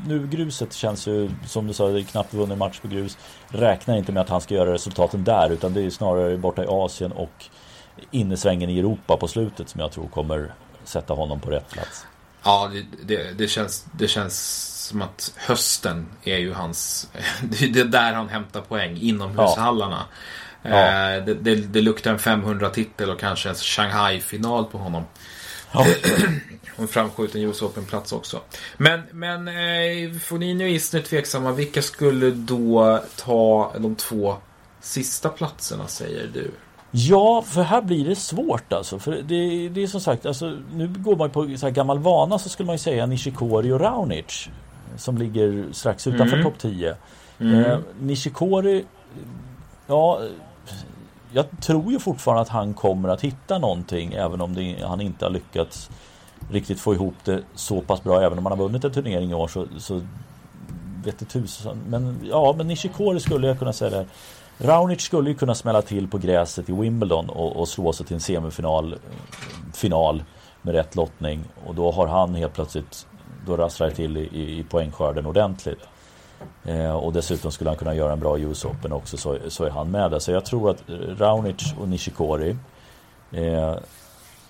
[0.08, 3.18] nu gruset känns ju som du sa, det är knappt vunnit match på grus.
[3.48, 6.68] Räknar inte med att han ska göra resultaten där utan det är snarare borta i
[6.70, 7.46] Asien och
[8.12, 10.54] innesvängen i Europa på slutet som jag tror kommer
[10.84, 12.06] sätta honom på rätt plats.
[12.44, 17.10] Ja, det, det, det känns, det känns som att hösten är ju hans...
[17.42, 20.06] Det är där han hämtar poäng, inomhushallarna.
[20.10, 20.16] Ja.
[20.62, 21.14] Ja.
[21.16, 25.04] Eh, det, det, det, luktar en 500-titel och kanske en Shanghai-final på honom.
[25.72, 25.86] Ja.
[26.76, 28.42] och en framskjuten US Open-plats också.
[28.78, 31.52] Men, men eh, Fognini och Isner tveksamma.
[31.52, 34.38] Vilka skulle då ta de två
[34.82, 36.52] sista platserna säger du?
[36.92, 39.00] Ja, för här blir det svårt alltså.
[39.00, 42.50] För det, det är som sagt, alltså, nu går man på så gammal vana så
[42.50, 44.50] skulle man ju säga Nishikori och Raonic.
[44.98, 46.52] Som ligger strax utanför mm.
[46.52, 46.96] topp 10.
[47.40, 47.66] Mm.
[47.66, 48.86] Eh, Nishikori,
[49.88, 50.22] ja,
[51.32, 55.26] jag tror ju fortfarande att han kommer att hitta någonting även om det, han inte
[55.26, 55.90] har lyckats
[56.52, 58.22] riktigt få ihop det så pass bra.
[58.22, 60.02] Även om han har vunnit en turnering i år så, så
[61.04, 61.78] vet det tusan.
[61.88, 64.06] Men ja, men Nishikori skulle jag kunna säga där.
[64.58, 68.14] Raonic skulle ju kunna smälla till på gräset i Wimbledon och, och slå sig till
[68.14, 68.96] en semifinal
[69.74, 70.24] final
[70.62, 71.44] med rätt lottning.
[71.66, 73.08] Och då har han helt plötsligt,
[73.46, 75.80] då rasslar det till i, i poängskörden ordentligt.
[76.66, 79.70] Eh, och dessutom skulle han kunna göra en bra US Open också så, så är
[79.70, 80.20] han med där.
[80.20, 80.84] Så jag tror att
[81.18, 82.58] Raonic och Nishikori
[83.32, 83.76] eh,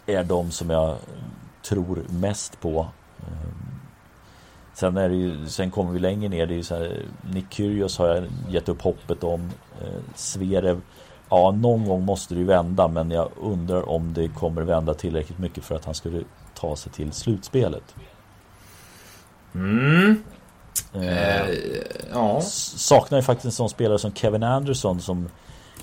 [0.05, 0.95] är de som jag
[1.63, 2.87] tror mest på.
[3.19, 3.49] Eh,
[4.73, 6.45] sen, är det ju, sen kommer vi längre ner.
[6.45, 7.01] Det är ju så här,
[7.33, 9.49] Nick Kyrgios har jag gett upp hoppet om.
[9.81, 10.81] Eh, Zverev
[11.29, 15.39] Ja, någon gång måste det ju vända men jag undrar om det kommer vända tillräckligt
[15.39, 16.23] mycket för att han skulle
[16.53, 17.95] ta sig till slutspelet.
[19.55, 20.23] Mm.
[20.93, 21.55] Eh,
[22.13, 22.41] ja.
[22.41, 25.29] Saknar ju faktiskt en sån spelare som Kevin Anderson som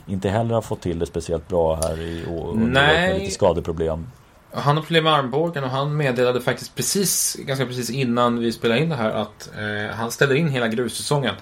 [0.07, 2.55] inte heller har fått till det speciellt bra här i år.
[2.55, 3.09] Nej.
[3.09, 4.07] Med lite skadeproblem.
[4.53, 8.80] Han har problem med armbågen och han meddelade faktiskt precis, ganska precis innan vi spelade
[8.80, 11.34] in det här att eh, han ställer in hela grussäsongen.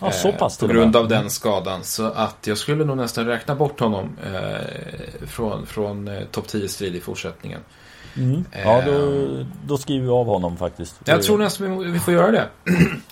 [0.00, 1.84] Ja, så pass På grund av den skadan.
[1.84, 6.96] Så att jag skulle nog nästan räkna bort honom eh, från, från eh, topp 10-strid
[6.96, 7.60] i fortsättningen.
[8.16, 8.44] Mm.
[8.64, 9.26] Ja, då,
[9.66, 11.00] då skriver vi av honom faktiskt.
[11.04, 12.48] Jag tror nästan vi får göra det.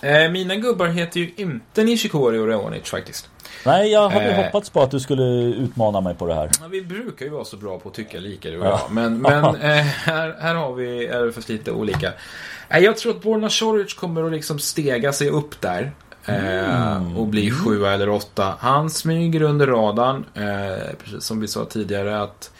[0.01, 3.29] Eh, mina gubbar heter ju inte Nishikori och Reonic faktiskt.
[3.65, 5.23] Nej, jag hade eh, hoppats på att du skulle
[5.55, 6.49] utmana mig på det här.
[6.61, 8.79] Ja, vi brukar ju vara så bra på att tycka lika du och jag.
[8.91, 12.13] Men, men eh, här, här har vi, är för lite olika.
[12.69, 15.91] Eh, jag tror att Borna Soric kommer att liksom stega sig upp där.
[16.25, 17.17] Mm.
[17.17, 18.53] och bli sjua eller åtta.
[18.59, 20.25] Han smyger under radarn.
[20.33, 22.58] Eh, precis som vi sa tidigare att eh,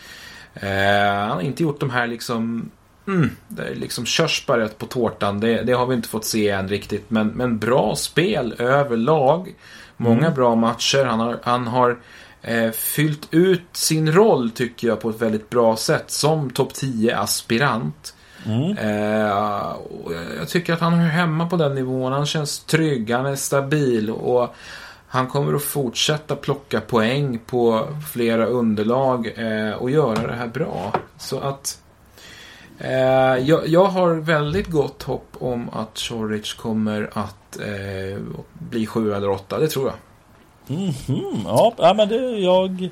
[0.62, 2.72] han har inte gjort de här liksom
[3.10, 5.40] Mm, det är liksom körsbäret på tårtan.
[5.40, 7.10] Det, det, har vi inte fått se än riktigt.
[7.10, 9.56] Men, men bra spel överlag.
[9.98, 10.34] Många mm.
[10.34, 11.06] bra matcher.
[11.06, 12.00] Han har, han har
[12.42, 16.12] eh, fyllt ut sin roll tycker jag på ett väldigt bra sätt.
[16.12, 18.16] Som topp 10 aspirant.
[18.46, 18.78] Mm.
[18.78, 19.76] Eh,
[20.38, 22.12] jag tycker att han hör hemma på den nivån.
[22.12, 24.56] Han känns trygg, han är stabil och
[25.12, 30.94] han kommer att fortsätta plocka poäng på flera underlag eh, och göra det här bra.
[31.18, 31.82] Så att
[32.78, 32.92] eh,
[33.38, 38.22] jag, jag, har väldigt gott hopp om att Chorich kommer att eh,
[38.54, 39.96] bli sju eller åtta, det tror jag.
[40.78, 41.72] Mm -hmm.
[41.78, 42.90] Ja, men det, jag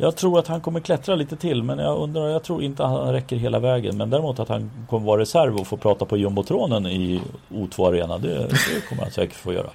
[0.00, 2.90] jag tror att han kommer klättra lite till men jag undrar, jag tror inte att
[2.90, 3.96] han räcker hela vägen.
[3.96, 8.18] Men däremot att han kommer vara reserv och få prata på jumbotronen i O2 Arena.
[8.18, 9.70] Det, det kommer han säkert få göra.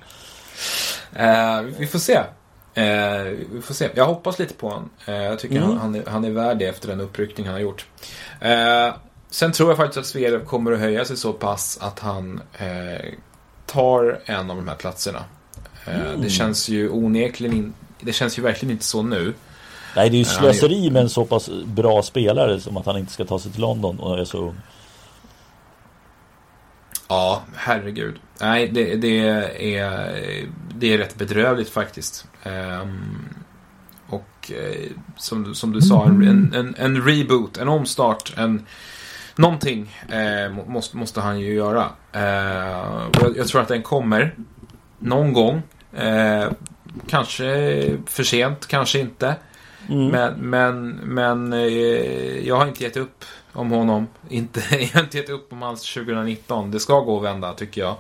[1.19, 2.17] Uh, vi får se.
[2.17, 2.23] Uh,
[3.51, 3.89] vi får se.
[3.95, 4.89] Jag hoppas lite på honom.
[5.09, 5.69] Uh, jag tycker mm.
[5.69, 7.85] han, han, är, han är värd det efter den uppryckning han har gjort.
[9.29, 12.41] sen tror jag faktiskt att Zverev kommer att höja sig så pass att han
[13.65, 15.23] tar en av de här platserna.
[15.85, 16.21] Mm.
[16.21, 19.33] Det känns ju onekligen in, Det känns ju verkligen inte så nu.
[19.95, 23.11] Nej, det är ju slöseri med en så pass bra spelare som att han inte
[23.11, 24.55] ska ta sig till London och är så ung.
[27.13, 28.19] Ja, herregud.
[28.41, 29.19] Nej, det, det,
[29.75, 30.45] är,
[30.75, 32.27] det är rätt bedrövligt faktiskt.
[32.43, 33.29] Um,
[34.07, 38.65] och eh, som, som du sa, en, en, en, reboot, en omstart, en
[39.35, 41.89] någonting eh, måste, måste han ju göra.
[42.11, 42.21] Eh,
[43.21, 44.35] jag, jag, tror att den kommer.
[44.99, 45.61] någon gång.
[45.93, 46.51] Eh,
[47.07, 47.45] kanske
[48.05, 49.35] för sent, kanske inte.
[49.89, 50.07] Mm.
[50.07, 54.07] Men, men, men eh, jag har inte gett upp om honom.
[54.29, 56.71] Inte, jag har inte gett upp om hans 2019.
[56.71, 57.95] Det ska gå att vända tycker jag.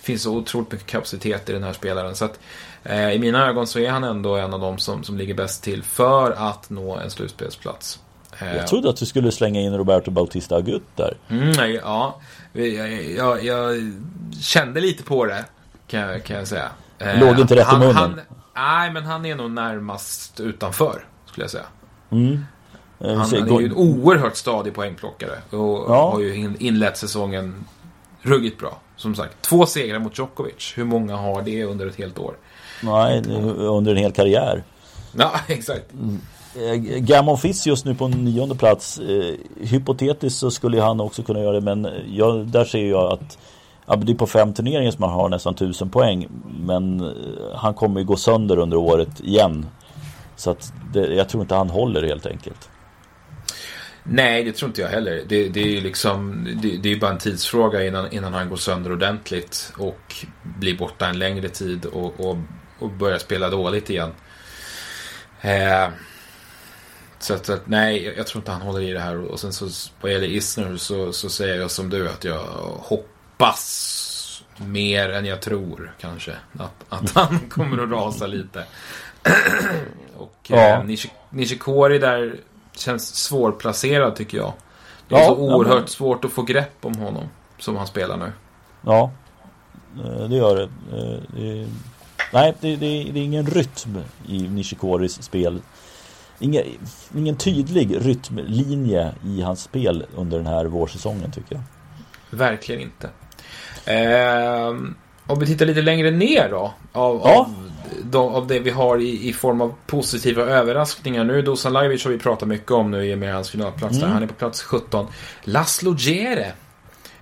[0.00, 2.14] Det finns så otroligt mycket kapacitet i den här spelaren.
[2.14, 2.40] Så att,
[2.82, 5.62] eh, I mina ögon så är han ändå en av dem som, som ligger bäst
[5.62, 8.00] till för att nå en slutspelsplats.
[8.38, 11.16] Eh, jag trodde att du skulle slänga in Roberto Bautista Agut där.
[11.28, 12.20] Mm, ja,
[12.52, 13.92] jag, jag, jag,
[14.40, 15.44] kände lite på det
[15.86, 16.68] kan, kan jag säga.
[16.98, 17.96] Eh, Låg inte rätt han, i munnen?
[17.96, 18.20] Han,
[18.54, 21.66] nej, men han är nog närmast utanför skulle jag säga.
[22.10, 22.44] Mm.
[22.98, 26.10] Han, han, är ju en oerhört stadig poängplockare och ja.
[26.10, 27.64] har ju inlett säsongen
[28.22, 28.80] ruggigt bra.
[28.96, 30.72] Som sagt, två segrar mot Djokovic.
[30.76, 32.34] Hur många har det under ett helt år?
[32.82, 33.22] Nej,
[33.56, 34.64] under en hel karriär.
[35.18, 35.92] Ja, exakt.
[35.92, 36.20] Mm.
[36.60, 38.98] Eh, Gammon Fitz just nu på nionde plats.
[38.98, 43.38] Eh, hypotetiskt så skulle han också kunna göra det men jag, där ser jag att
[44.06, 46.28] det är på fem turneringar som han har nästan tusen poäng.
[46.60, 47.06] Men eh,
[47.54, 49.66] han kommer ju gå sönder under året igen.
[50.36, 52.68] Så att det, jag tror inte han håller helt enkelt.
[54.08, 55.22] Nej, det tror inte jag heller.
[55.28, 58.56] Det, det är ju liksom, det, det, är bara en tidsfråga innan, innan han går
[58.56, 62.36] sönder ordentligt och blir borta en längre tid och, och,
[62.78, 64.12] och börjar spela dåligt igen.
[65.40, 65.88] Eh,
[67.18, 69.18] så att, att, nej, jag tror inte han håller i det här.
[69.18, 69.68] Och sen så
[70.00, 72.44] vad gäller Isner så, så säger jag som du att jag
[72.78, 76.32] hoppas mer än jag tror kanske.
[76.58, 78.64] Att, att han kommer att rasa lite.
[80.16, 80.56] och ja.
[80.56, 80.84] eh,
[81.30, 82.36] Nishikori där
[82.78, 84.52] känns svårplacerad tycker jag.
[85.08, 85.88] Det är ja, så oerhört ja, men...
[85.88, 87.24] svårt att få grepp om honom
[87.58, 88.32] som han spelar nu.
[88.82, 89.10] Ja,
[90.04, 90.62] eh, det gör det.
[90.62, 91.66] Eh, det är...
[92.32, 93.98] Nej, det, det, det, är ingen rytm
[94.28, 95.62] i Nishikoris spel.
[96.38, 96.64] Ingen,
[97.16, 101.62] ingen tydlig rytmlinje i hans spel under den här vårsäsongen tycker jag.
[102.38, 103.10] Verkligen inte.
[103.92, 104.74] Eh,
[105.26, 106.74] om vi tittar lite längre ner då.
[106.92, 107.38] Av, ja.
[107.38, 107.70] av,
[108.02, 111.24] de, av det vi har i, i, form av positiva överraskningar.
[111.24, 114.10] Nu Dusan Lajovic har vi pratat mycket om nu i och med hans finalplats mm.
[114.10, 115.06] Han är på plats 17.
[115.42, 116.52] Laszlo Djere.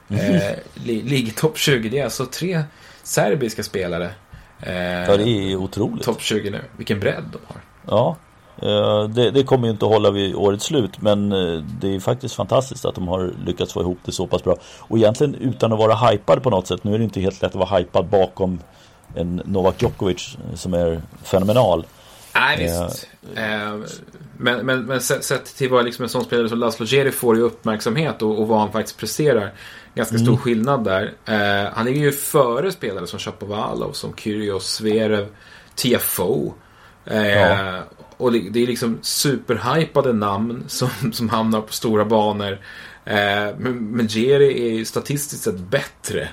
[0.08, 0.34] Mm.
[0.34, 1.88] Eh, li, ligger topp 20.
[1.88, 2.62] Det är alltså tre
[3.02, 4.10] serbiska spelare.
[4.60, 6.04] Eh, ja, det är otroligt.
[6.04, 6.60] Topp 20 nu.
[6.76, 7.60] Vilken bredd de har.
[7.86, 8.16] Ja,
[9.14, 12.34] det, det, kommer ju inte att hålla vid årets slut men eh, det är faktiskt
[12.34, 14.56] fantastiskt att de har lyckats få ihop det så pass bra.
[14.78, 16.84] Och egentligen utan att vara hypad på något sätt.
[16.84, 18.60] Nu är det inte helt lätt att vara hypad bakom
[19.14, 21.86] en Novak Djokovic som är fenomenal.
[22.34, 23.08] Nej, visst.
[23.36, 23.76] Eh,
[24.36, 27.40] men, men, men sett till vad liksom en sån spelare som Laszlo Geri får i
[27.40, 29.52] uppmärksamhet och, och vad han faktiskt presterar.
[29.94, 30.38] Ganska stor mm.
[30.38, 31.12] skillnad där.
[31.24, 35.26] Eh, han ligger ju före spelare som Chapovalov, som Kyrgios, Zverev,
[35.74, 36.52] TFO.
[37.06, 37.82] Eh, ja.
[38.24, 42.58] Och det är liksom superhypade namn som, som hamnar på stora banor.
[43.04, 46.28] Eh, men Jerry är ju statistiskt sett bättre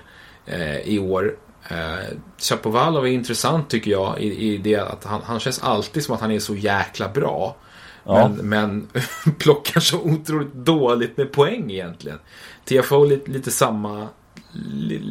[0.46, 1.36] eh, i år.
[1.70, 6.16] Eh, Chapovalov är intressant tycker jag i, i det att han, han känns alltid som
[6.16, 7.56] att han är så jäkla bra.
[8.04, 8.28] Ja.
[8.28, 8.88] Men, men
[9.38, 12.20] plockar så otroligt dåligt med poäng egentligen.
[12.66, 14.08] TFO lite, lite samma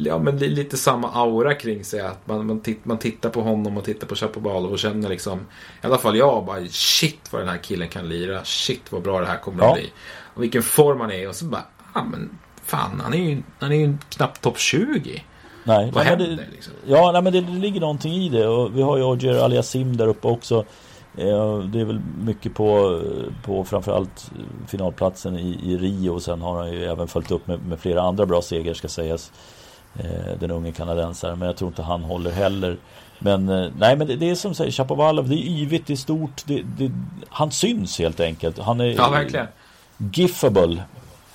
[0.05, 1.99] ja, men lite samma aura kring sig.
[1.99, 5.39] Att man, man, titt, man tittar på honom och tittar på Chapovalov och känner liksom
[5.83, 8.43] I alla fall jag bara shit vad den här killen kan lira.
[8.43, 9.69] Shit vad bra det här kommer ja.
[9.69, 9.91] att bli.
[10.33, 11.29] Och vilken form han är.
[11.29, 15.23] Och så bara, ja men fan han är ju, han är ju knappt topp 20.
[15.63, 16.73] Nej, vad nej, händer det, liksom?
[16.85, 18.47] Ja, nej, men det, det ligger någonting i det.
[18.47, 20.65] Och vi har ju Ogier Aliasim där uppe också.
[21.13, 23.01] Det är väl mycket på,
[23.43, 24.31] på framförallt
[24.67, 28.01] finalplatsen i, i Rio och sen har han ju även följt upp med, med flera
[28.01, 29.31] andra bra segrar ska sägas.
[29.99, 32.77] Eh, den unge kanadensaren men jag tror inte han håller heller.
[33.19, 35.97] Men eh, nej men det, det är som säger Chapovalov, det är yvigt, det är
[35.97, 36.91] stort, det, det,
[37.29, 38.59] han syns helt enkelt.
[38.59, 39.47] Han är ja, verkligen.
[39.97, 40.83] giffable.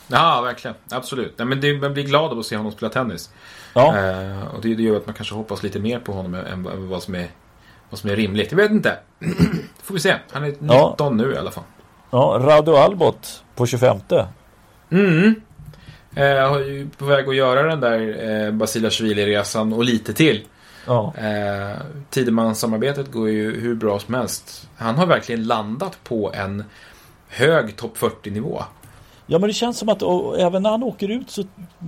[0.08, 0.76] Ja, verkligen.
[0.90, 1.34] Absolut.
[1.38, 3.30] Nej, men det, man blir glad av att se honom spela tennis.
[3.74, 3.96] Ja.
[3.96, 6.88] Eh, och det, det gör att man kanske hoppas lite mer på honom än, än
[6.88, 7.28] vad som är
[7.90, 8.50] vad som är rimligt.
[8.50, 8.98] Jag vet inte.
[9.82, 10.14] Får vi se.
[10.30, 11.10] Han är 19 ja.
[11.10, 11.64] nu i alla fall.
[12.10, 13.96] Ja, Radu Albot på 25.
[14.90, 15.34] Mm.
[16.14, 20.44] Eh, har ju på väg att göra den där eh, Basilashvili-resan och lite till.
[20.86, 21.14] Ja.
[21.16, 21.76] Eh,
[22.10, 24.68] Tideman-samarbetet går ju hur bra som helst.
[24.76, 26.64] Han har verkligen landat på en
[27.28, 28.62] hög topp 40-nivå.
[29.26, 31.44] Ja men det känns som att och, även när han åker ut så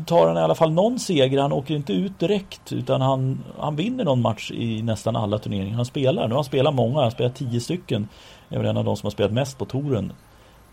[0.07, 1.39] tar han i alla fall någon seger.
[1.39, 5.77] Han åker inte ut direkt utan han, han vinner någon match i nästan alla turneringar
[5.77, 6.23] han spelar.
[6.23, 8.09] Nu har han spelat många, han spelar tio stycken.
[8.49, 10.13] Är väl en av de som har spelat mest på touren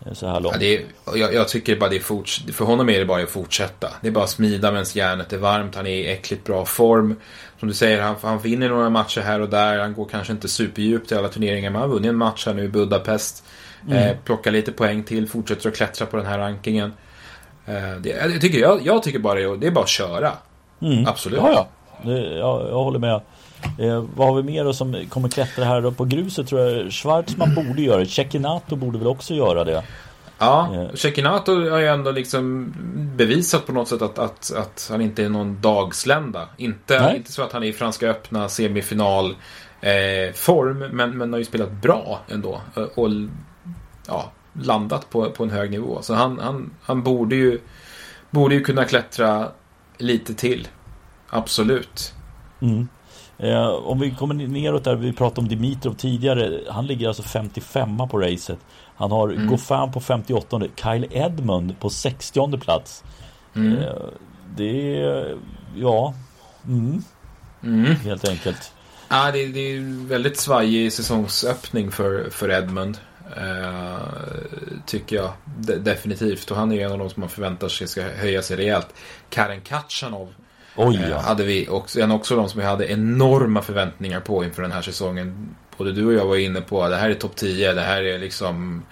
[0.06, 0.54] eh, så här långt.
[0.54, 3.22] Ja, det är, jag, jag, tycker bara det är forts för honom är det bara
[3.22, 3.88] att fortsätta.
[4.02, 5.74] Det är bara att smida medan järnet är varmt.
[5.74, 7.16] Han är i äckligt bra form.
[7.58, 9.78] Som du säger, han, han vinner några matcher här och där.
[9.78, 12.54] Han går kanske inte superdjupt i alla turneringar men han har vunnit en match här
[12.54, 13.44] nu i Budapest.
[13.86, 13.98] Mm.
[13.98, 16.92] Eh, plocka lite poäng till, fortsätter att klättra på den här rankingen.
[17.66, 20.32] Eh, det, jag, tycker, jag, jag tycker bara det, det är bara att köra.
[20.82, 21.06] Mm.
[21.06, 21.40] Absolut.
[21.42, 21.68] Ja, ja.
[22.10, 23.20] Det, jag, jag håller med.
[23.78, 26.92] Eh, vad har vi mer då som kommer klättra här då på gruset tror jag
[26.92, 28.06] Schwarzman borde göra det.
[28.06, 29.82] Cecchinato borde väl också göra det.
[30.38, 30.94] Ja, eh.
[30.94, 32.72] Cecchinato har ju ändå liksom
[33.16, 36.48] bevisat på något sätt att, att, att han inte är någon dagslända.
[36.56, 39.36] Inte, inte så att han är i Franska öppna semifinal
[39.80, 42.60] eh, form, men, men har ju spelat bra ändå.
[42.76, 43.08] Eh, och
[44.08, 46.02] ja, landat på, på en hög nivå.
[46.02, 47.60] Så han, han, han borde, ju,
[48.30, 49.48] borde ju kunna klättra
[49.98, 50.68] lite till.
[51.28, 52.14] Absolut.
[52.60, 52.88] Mm.
[53.38, 56.60] Eh, om vi kommer neråt där, vi pratade om Dimitrov tidigare.
[56.70, 58.58] Han ligger alltså 55 på racet.
[58.96, 59.46] Han har mm.
[59.46, 63.04] Goffin på 58 Kyle Edmund på 60 plats.
[63.54, 63.78] Mm.
[63.78, 63.92] Eh,
[64.56, 65.36] det är,
[65.76, 66.14] ja,
[66.66, 67.02] mm.
[67.62, 67.96] Mm.
[67.96, 68.72] helt enkelt.
[69.08, 72.98] Ja, det, det är väldigt svajig säsongsöppning för, för Edmund.
[73.26, 73.98] Uh,
[74.86, 76.50] tycker jag de definitivt.
[76.50, 78.94] Och han är ju en av de som man förväntar sig ska höja sig rejält.
[79.30, 80.34] Karen Katchanov
[80.76, 81.08] Oj, ja.
[81.08, 84.72] uh, hade vi också, en också de som vi hade enorma förväntningar på inför den
[84.72, 85.56] här säsongen.
[85.76, 88.18] Både du och jag var inne på det här är topp 10, det här är
[88.18, 88.82] liksom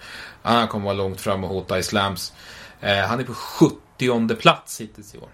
[0.41, 2.33] han kommer vara långt fram och hota i slams.
[2.83, 5.29] Uh, han är på 70 plats hittills i år.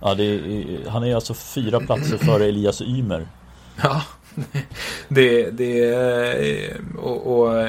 [0.00, 3.28] Ja, är, han är alltså fyra platser före Elias Ymer.
[3.82, 4.02] Ja,
[5.08, 7.68] det, det och, och,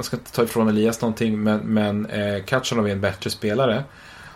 [0.00, 3.84] man ska inte ta ifrån Elias någonting men, men eh, Katchanov är en bättre spelare.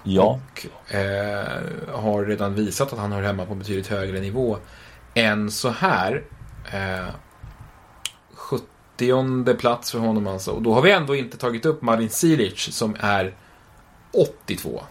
[0.02, 0.22] Ja.
[0.22, 1.46] Och eh,
[1.92, 4.58] har redan visat att han hör hemma på betydligt högre nivå
[5.14, 6.22] än så här.
[6.72, 7.14] Eh,
[8.34, 10.50] 70 plats för honom alltså.
[10.50, 13.34] Och då har vi ändå inte tagit upp Marin Cilic som är
[14.12, 14.82] 82.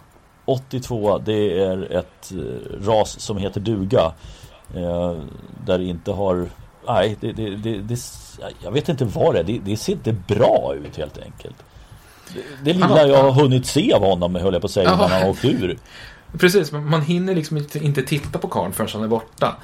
[0.45, 4.13] 82, det är ett eh, ras som heter duga.
[4.75, 5.17] Eh,
[5.65, 6.49] där det inte har
[6.87, 7.99] Nej, det, det, det, det,
[8.63, 9.43] jag vet inte vad det är.
[9.43, 11.55] Det, det ser inte bra ut helt enkelt.
[12.33, 15.07] Det, det lilla jag har hunnit se av honom, höll jag på att säga, när
[15.07, 15.77] han har åkt ur.
[16.37, 19.55] Precis, man hinner liksom inte, inte titta på karln förrän han är borta.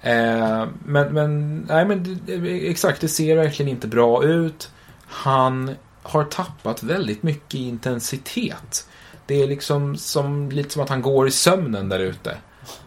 [0.00, 4.70] Eh, men, men, nej men exakt, det ser verkligen inte bra ut.
[5.06, 8.88] Han har tappat väldigt mycket intensitet.
[9.26, 12.36] Det är liksom som, lite som att han går i sömnen där ute.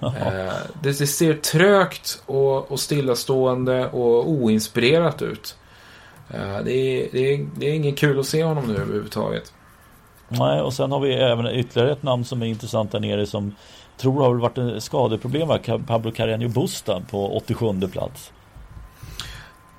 [0.02, 0.10] Eh,
[0.82, 5.56] det, det, ser trögt och, och stillastående och oinspirerat ut.
[6.30, 9.54] Eh, det, är, det, är, det är inget kul att se honom nu överhuvudtaget.
[10.28, 13.56] Nej, och sen har vi även ytterligare ett namn som är intressant där nere som
[13.98, 15.48] tror har varit en skadeproblem,
[15.88, 18.32] Pablo Carreño Busta på 87 plats.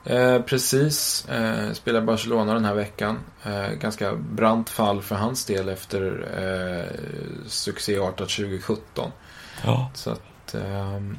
[0.05, 3.19] Eh, precis, eh, spelar Barcelona den här veckan.
[3.43, 7.01] Eh, ganska brant fall för hans del efter eh,
[7.47, 9.11] succéartat 2017.
[9.65, 9.91] Ja.
[9.95, 11.19] Så att, um,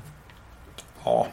[1.04, 1.28] ja.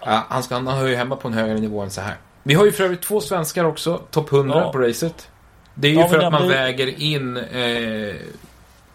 [0.00, 2.16] Han, ska, han hör ju hemma på en högre nivå än så här.
[2.42, 4.72] Vi har ju för övrigt två svenskar också, topp 100 ja.
[4.72, 5.28] på racet.
[5.74, 6.56] Det är ju ja, för att man blir...
[6.56, 8.14] väger in eh,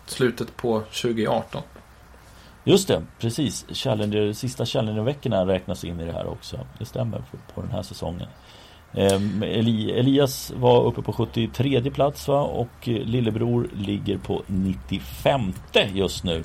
[0.06, 1.62] slutet på 2018.
[2.64, 3.66] Just det, precis.
[3.70, 6.60] Challenger, sista Challenger-veckorna räknas in i det här också.
[6.80, 7.24] Det stämmer
[7.54, 8.28] på den här säsongen.
[8.94, 12.42] Ehm, Elias var uppe på 73 plats va?
[12.42, 15.54] och lillebror ligger på 95
[15.94, 16.44] just nu.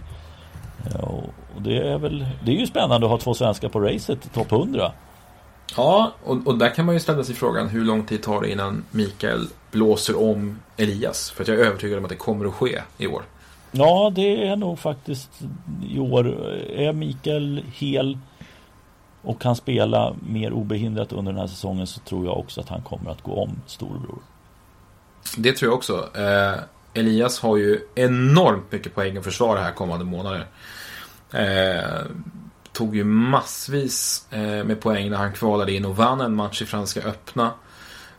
[1.55, 4.53] Och det är väl Det är ju spännande att ha två svenskar på racet, topp
[4.53, 4.93] 100.
[5.77, 8.53] Ja, och, och, där kan man ju ställa sig frågan hur lång tid tar det
[8.53, 11.31] innan Mikael blåser om Elias?
[11.31, 13.23] För att jag är övertygad om att det kommer att ske i år.
[13.71, 15.31] Ja, det är nog faktiskt
[15.89, 16.27] i år.
[16.71, 18.19] Är Mikael hel
[19.23, 22.83] och kan spela mer obehindrat under den här säsongen så tror jag också att han
[22.83, 24.19] kommer att gå om storebror.
[25.39, 26.09] Det tror jag också.
[26.95, 30.47] Elias har ju enormt mycket poäng att försvara här kommande månader.
[31.31, 32.07] Eh,
[32.73, 36.67] tog ju massvis eh, med poäng när han kvalade in och vann en match i
[36.67, 37.53] Franska öppna.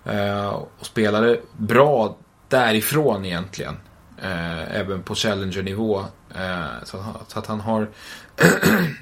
[0.06, 2.18] Eh, och spelade bra
[2.48, 3.78] därifrån egentligen.
[4.22, 6.00] Eh, även på Challenger-nivå.
[6.36, 7.90] Eh, så, så, att han har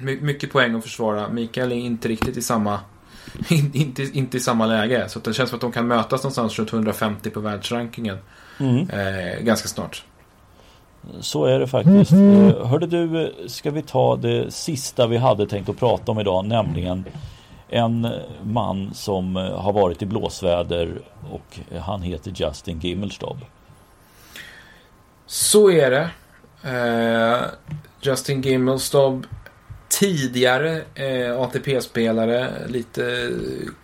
[0.20, 1.28] mycket poäng att försvara.
[1.28, 2.80] Mikael är inte riktigt i samma
[3.72, 5.08] inte, inte i samma läge.
[5.08, 8.18] Så det känns som att de kan mötas någonstans runt 150 på världsrankingen.
[8.60, 8.90] Mm.
[8.90, 10.04] Eh, ganska snart.
[11.20, 12.12] Så är det faktiskt.
[12.12, 12.48] Mm.
[12.48, 16.44] Eh, hörde du, ska vi ta det sista vi hade tänkt att prata om idag,
[16.44, 17.04] nämligen
[17.68, 18.08] en
[18.42, 21.00] man som eh, har varit i blåsväder
[21.30, 23.36] och han heter Justin Gimelstob.
[25.26, 26.10] Så är det.
[26.66, 27.42] Uh,
[28.00, 29.26] Justin Gimelstob
[29.88, 33.30] tidigare uh, ATP-spelare, lite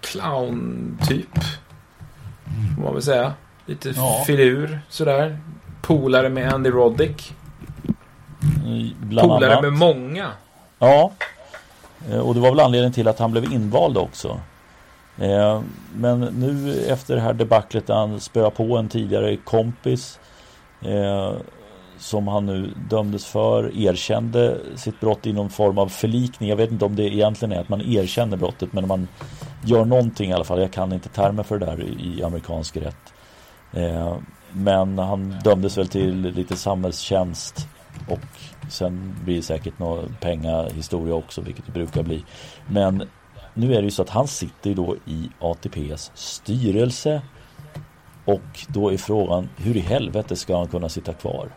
[0.00, 1.34] clown-typ.
[2.76, 3.34] Får man väl säga.
[3.66, 4.22] Lite ja.
[4.26, 5.38] filur sådär.
[5.82, 7.34] Polare med Andy Roddick.
[9.00, 9.62] Bland Polare annat.
[9.62, 10.30] med många.
[10.78, 11.12] Ja.
[12.10, 14.40] Eh, och det var väl anledningen till att han blev invald också.
[15.18, 15.60] Eh,
[15.94, 20.18] men nu efter det här debaclet där han spöade på en tidigare kompis
[20.82, 21.32] eh,
[21.98, 26.48] som han nu dömdes för erkände sitt brott i någon form av förlikning.
[26.48, 29.08] Jag vet inte om det egentligen är att man erkänner brottet men man
[29.64, 30.60] gör någonting i alla fall.
[30.60, 33.12] Jag kan inte termer för det där i amerikansk rätt.
[33.72, 34.16] Eh,
[34.52, 37.68] men han dömdes väl till lite samhällstjänst
[38.08, 38.20] och
[38.70, 42.24] sen blir det säkert någon pengahistoria också vilket det brukar bli.
[42.66, 43.02] Men
[43.54, 47.22] nu är det ju så att han sitter då i ATPs styrelse
[48.24, 51.48] och då är frågan hur i helvete ska han kunna sitta kvar?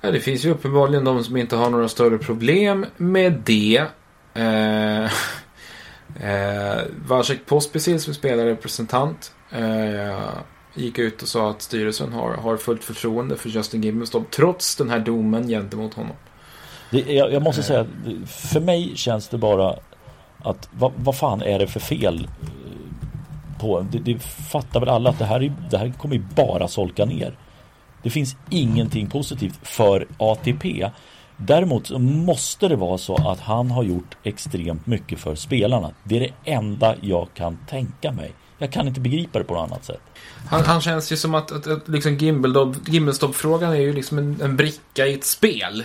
[0.00, 3.86] Ja, det finns ju uppenbarligen de som inte har några större problem med det.
[4.34, 5.04] Eh,
[6.20, 10.28] eh, Vasek Pospisil som spelar representant eh,
[10.74, 14.90] gick ut och sa att styrelsen har, har fullt förtroende för Justin Gibbons trots den
[14.90, 16.16] här domen gentemot honom.
[16.90, 17.88] Det, jag, jag, måste säga att
[18.28, 19.76] för mig känns det bara
[20.38, 25.10] att vad, vad fan är det för fel eh, på det, det fattar väl alla
[25.10, 27.36] att det här, är, det här kommer ju bara solka ner.
[28.02, 30.90] Det finns ingenting positivt för ATP.
[31.36, 35.90] Däremot så måste det vara så att han har gjort extremt mycket för spelarna.
[36.04, 38.32] Det är det enda jag kan tänka mig.
[38.62, 40.00] Jag kan inte begripa det på något annat sätt.
[40.50, 42.16] Han, han känns ju som att, att, att liksom
[42.86, 45.84] Gimbelstop-frågan är ju liksom en, en, bricka i ett spel.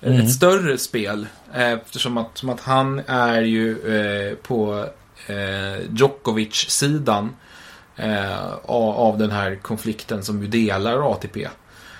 [0.00, 0.20] Mm.
[0.20, 1.26] Ett större spel.
[1.54, 4.86] Eftersom att, att han är ju eh, på
[5.26, 7.36] eh, Djokovic-sidan
[7.96, 11.48] eh, av den här konflikten som ju delar ATP.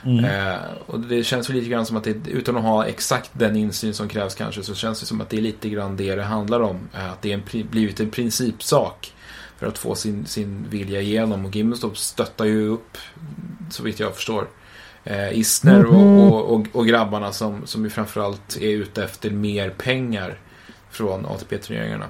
[0.05, 0.25] Mm.
[0.25, 3.57] Eh, och det känns ju lite grann som att det, utan att ha exakt den
[3.57, 6.23] insyn som krävs kanske, så känns det som att det är lite grann det det
[6.23, 6.89] handlar om.
[6.95, 9.13] Eh, att det är en, blivit en principsak
[9.59, 11.45] för att få sin, sin vilja igenom.
[11.45, 12.99] Och Gimmelstorp stöttar ju upp,
[13.71, 14.49] så vitt jag förstår,
[15.05, 16.19] eh, Isner och, mm.
[16.19, 20.39] och, och, och, grabbarna som, som ju framförallt är ute efter mer pengar
[20.91, 22.07] från ATP-turneringarna.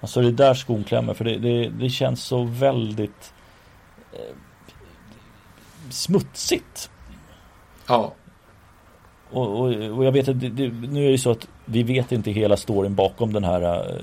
[0.00, 3.32] Alltså det är där skon klämmer för det, det, det känns så väldigt
[4.12, 4.36] eh,
[5.90, 6.90] smutsigt.
[7.86, 8.14] Ja.
[9.30, 11.82] Och, och, och jag vet att det, det, nu är det ju så att vi
[11.82, 13.94] vet inte hela storyn bakom den här eh,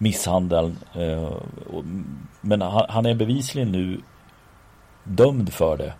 [0.00, 0.78] misshandeln.
[0.94, 1.32] Eh,
[2.40, 4.00] men han, han, är bevisligen nu
[5.04, 5.92] dömd för det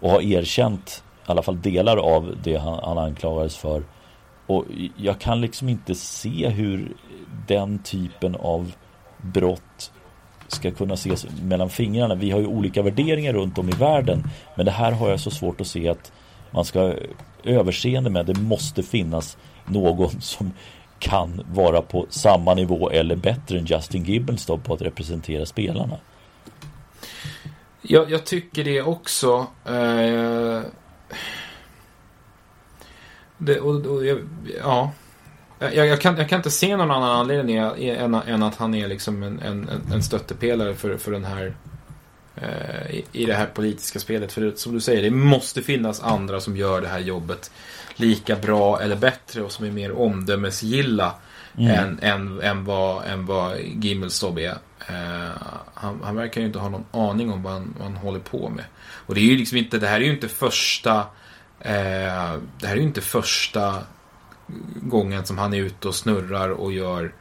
[0.00, 3.82] och har erkänt i alla fall delar av det han, han anklagades för.
[4.46, 4.64] Och
[4.96, 6.96] jag kan liksom inte se hur
[7.46, 8.72] den typen av
[9.16, 9.92] brott
[10.48, 12.14] ska kunna ses mellan fingrarna.
[12.14, 14.24] Vi har ju olika värderingar runt om i världen.
[14.56, 16.12] Men det här har jag så svårt att se att
[16.50, 16.94] man ska
[17.44, 18.26] överseende med.
[18.26, 20.52] Det måste finnas någon som
[20.98, 25.96] kan vara på samma nivå eller bättre än Justin Gibbons då på att representera spelarna.
[27.82, 29.46] Jag, jag tycker det också.
[29.64, 30.60] Eh,
[33.38, 34.02] det, och, och,
[34.62, 34.92] ja.
[35.58, 38.88] Jag, jag, kan, jag kan inte se någon annan anledning än, än att han är
[38.88, 41.54] liksom en, en, en stöttepelare för, för den här
[42.36, 44.32] eh, i, i det här politiska spelet.
[44.32, 47.50] För det, som du säger, det måste finnas andra som gör det här jobbet
[47.96, 51.14] lika bra eller bättre och som är mer omdömesgilla
[51.58, 51.70] mm.
[51.70, 54.58] än, än, än, vad, än vad Gimmelstob är.
[54.88, 55.30] Eh,
[55.74, 58.48] han, han, verkar ju inte ha någon aning om vad han, vad han håller på
[58.48, 58.64] med.
[59.06, 60.98] Och det är ju liksom inte, det här är ju inte första
[61.60, 63.82] eh, det här är ju inte första
[64.76, 67.12] gången som han är ute och snurrar och gör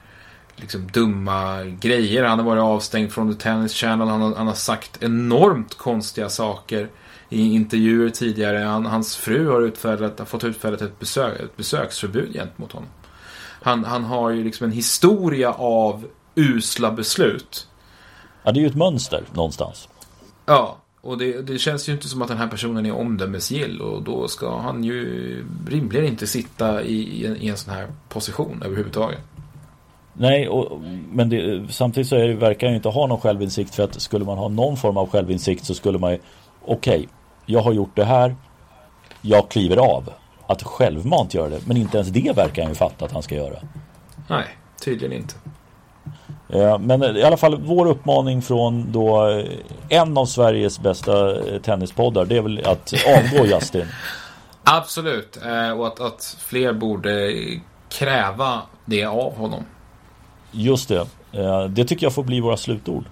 [0.56, 2.24] liksom dumma grejer.
[2.24, 4.08] Han har varit avstängd från The Tennis Channel.
[4.08, 6.90] Han har, han har sagt enormt konstiga saker
[7.30, 8.58] i intervjuer tidigare.
[8.58, 12.90] Han, hans fru har, utfärdat, har fått utfärdat ett, besök, ett besöksförbud gentemot honom.
[13.62, 16.06] Han, han har ju liksom en historia av
[16.36, 17.68] usla beslut.
[18.44, 19.90] Ja, det är ju ett mönster någonstans.
[20.46, 24.04] Ja, och det, det, känns ju inte som att den här personen är omdömesgill och
[24.04, 28.64] då ska han ju rimligen inte sitta i, i, en, i en sån här position
[28.66, 29.20] överhuvudtaget.
[30.14, 33.84] Nej, och, men det, samtidigt så är det, verkar han inte ha någon självinsikt för
[33.84, 36.20] att skulle man ha någon form av självinsikt så skulle man ju
[36.66, 37.08] okej, okay,
[37.46, 38.36] jag har gjort det här,
[39.22, 40.10] jag kliver av.
[40.48, 43.36] Att självmant göra det, men inte ens det verkar han ju fatta att han ska
[43.36, 43.60] göra.
[44.28, 44.46] Nej,
[44.84, 45.36] tydligen inte.
[46.50, 49.46] Eh, men i alla fall vår uppmaning från då eh,
[49.90, 53.86] en av Sveriges bästa eh, tennispoddar det är väl att avgå Justin.
[54.64, 55.38] Absolut,
[55.78, 57.34] och att, att, fler borde
[57.90, 59.64] kräva det av honom.
[60.52, 61.08] Just det.
[61.70, 63.06] Det tycker jag får bli våra slutord.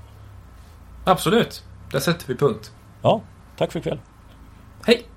[1.06, 2.72] Absolut, där sätter vi punkt.
[3.02, 3.22] Ja,
[3.62, 4.00] tack för ikväll.
[4.86, 5.11] Hej!